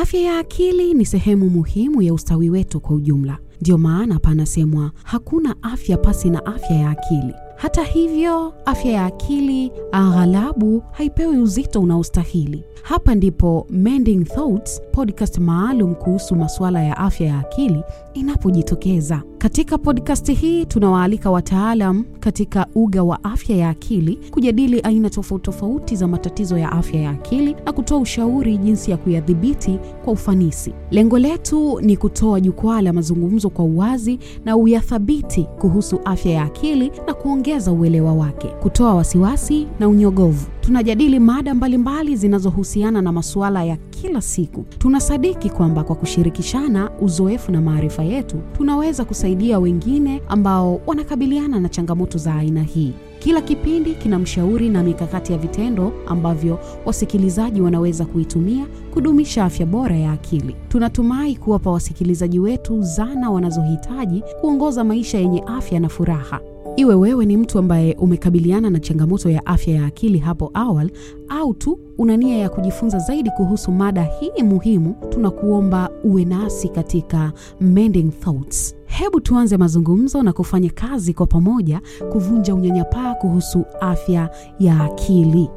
Afya 0.02 0.22
ya 0.22 0.38
akili 0.40 0.94
ni 0.94 1.06
sehemu 1.06 1.50
muhimu 1.50 2.02
ya 2.02 2.14
ustawi 2.14 2.50
wetu 2.50 2.80
kwa 2.80 2.96
ujumla. 2.96 3.38
Ndiyo 3.62 3.78
maana 3.78 4.20
panasemwa 4.20 4.92
hakuna 5.04 5.56
afya 5.64 5.98
pasi 5.98 6.30
na 6.30 6.46
afya 6.46 6.76
ya 6.78 6.90
akili. 6.90 7.34
Hata 7.56 7.84
hivyo, 7.84 8.54
afya 8.66 8.92
ya 8.92 9.06
akili 9.06 9.72
aghalabu 9.92 10.84
haipewi 10.92 11.38
uzito 11.38 11.82
unaostahili. 11.82 12.64
Hapa 12.84 13.16
ndipo 13.16 13.68
Mending 13.70 14.26
Thoughts, 14.26 14.82
podcast 14.92 15.38
maalum 15.38 15.96
kuhusu 15.96 16.36
masuala 16.36 16.84
ya 16.84 16.98
afya 16.98 17.28
ya 17.28 17.40
akili 17.40 17.84
inapojitokeza. 18.14 19.24
Katika 19.42 19.78
podkasti 19.78 20.34
hii 20.34 20.66
tunawaalika 20.66 21.32
wataalam 21.32 22.04
katika 22.20 22.68
uga 22.76 23.04
wa 23.04 23.24
afya 23.24 23.56
ya 23.58 23.70
akili 23.70 24.20
kujadili 24.32 24.80
aina 24.82 25.10
tofauti 25.10 25.44
tofauti 25.46 25.96
za 25.96 26.08
matatizo 26.08 26.58
ya 26.58 26.72
afya 26.72 27.02
ya 27.02 27.10
akili 27.10 27.56
na 27.66 27.72
kutoa 27.72 27.98
ushauri 28.00 28.58
jinsi 28.58 28.92
ya 28.92 28.98
kuyadhibiti 28.98 29.80
kwa 30.04 30.14
ufanisi. 30.14 30.74
Lengo 30.92 31.20
letu 31.20 31.80
ni 31.82 31.98
kutoa 31.98 32.40
jukwaa 32.42 32.82
la 32.82 32.94
mazungumzo 32.94 33.50
kwa 33.50 33.66
uwazi 33.66 34.20
na 34.46 34.58
uyathabiti 34.58 35.44
kuhusu 35.60 36.00
afya 36.06 36.32
ya 36.32 36.44
akili 36.44 36.92
na 37.08 37.14
kuongeza 37.14 37.72
uelewa 37.72 38.14
wake, 38.14 38.48
kutoa 38.48 38.94
wasiwasi 38.96 39.68
na 39.80 39.88
unyogovu. 39.88 40.48
Tunajadili 40.62 41.20
mada 41.20 41.54
mbalimbali 41.54 42.16
zinazohusiana 42.16 43.02
na 43.02 43.12
masuala 43.12 43.64
ya 43.64 43.78
kila 43.90 44.22
siku. 44.22 44.66
Tunasadiki 44.78 45.50
kwamba 45.50 45.84
kwa 45.84 45.96
kushirikishana 45.96 46.92
uzoefu 47.02 47.52
na 47.52 47.62
maarifa 47.62 48.04
yetu, 48.04 48.36
tunaweza 48.58 49.06
kusaidia 49.06 49.31
wengine 49.60 50.22
ambao 50.28 50.82
wanakabiliana 50.88 51.60
na 51.60 51.70
changamoto 51.70 52.18
za 52.18 52.36
aina 52.36 52.64
hii. 52.64 52.94
Kila 53.20 53.42
kipindi 53.42 53.94
kina 53.96 54.20
mshauri 54.20 54.70
na 54.70 54.84
mikakati 54.84 55.32
ya 55.32 55.38
vitendo 55.38 55.94
ambavyo 56.08 56.60
wasikilizaji 56.86 57.62
wanaweza 57.62 58.06
kuitumia 58.06 58.66
kudumisha 58.94 59.46
afya 59.46 59.66
bora 59.66 59.96
ya 59.98 60.12
akili. 60.12 60.56
Tunatumai 60.70 61.36
kuwapa 61.36 61.72
wasikilizaji 61.72 62.40
wetu 62.40 62.82
zana 62.82 63.32
wanazohitaji 63.32 64.24
kuongoza 64.42 64.84
maisha 64.84 65.18
yenye 65.18 65.44
afya 65.48 65.80
na 65.80 65.90
furaha. 65.90 66.40
Iwe 66.76 66.96
wewe 66.96 67.26
ni 67.26 67.38
mtu 67.38 67.60
ambaye 67.60 67.94
umekabiliana 68.00 68.70
na 68.70 68.80
changamoto 68.80 69.30
ya 69.30 69.46
afya 69.46 69.74
ya 69.76 69.86
akili 69.86 70.18
hapo 70.20 70.52
awali 70.54 70.92
au 71.30 71.54
tu 71.54 71.80
una 71.98 72.18
nia 72.18 72.38
ya 72.38 72.50
kujifunza 72.50 73.00
zaidi 73.00 73.30
kuhusu 73.30 73.72
mada 73.72 74.04
hii 74.04 74.44
muhimu, 74.44 74.96
tunakuomba 75.10 75.90
uwe 76.04 76.26
nasi 76.26 76.70
katika 76.70 77.32
Mending 77.60 78.12
Thoughts. 78.12 78.76
Hebu 78.92 79.20
tuanze 79.22 79.58
mazungumzo 79.58 80.24
na 80.24 80.34
kufanya 80.34 80.70
kazi 80.70 81.14
kwa 81.14 81.28
pamoja 81.28 81.82
kuvunja 82.12 82.56
unyanyapaa 82.56 83.14
kuhusu 83.16 83.66
afya 83.82 84.30
ya 84.60 84.84
akili. 84.84 85.50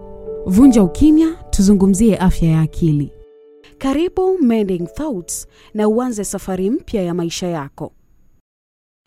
Vunja 0.46 0.82
ukimya, 0.82 1.32
tuzungumzie 1.50 2.16
afya 2.16 2.48
ya 2.50 2.60
akili. 2.60 3.10
Karibu 3.78 4.38
Mending 4.38 4.86
Thoughts 4.94 5.46
na 5.74 5.88
uanze 5.88 6.24
safari 6.24 6.70
mpya 6.70 7.02
ya 7.02 7.14
maisha 7.14 7.46
yako. 7.46 7.92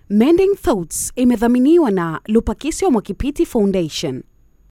Mending 0.09 0.55
Thoughts 0.55 1.13
imedhaminiwa 1.15 1.91
na 1.91 2.21
Lupakisyo 2.27 2.91
Mwakipiti 2.91 3.45
Foundation. 3.45 4.23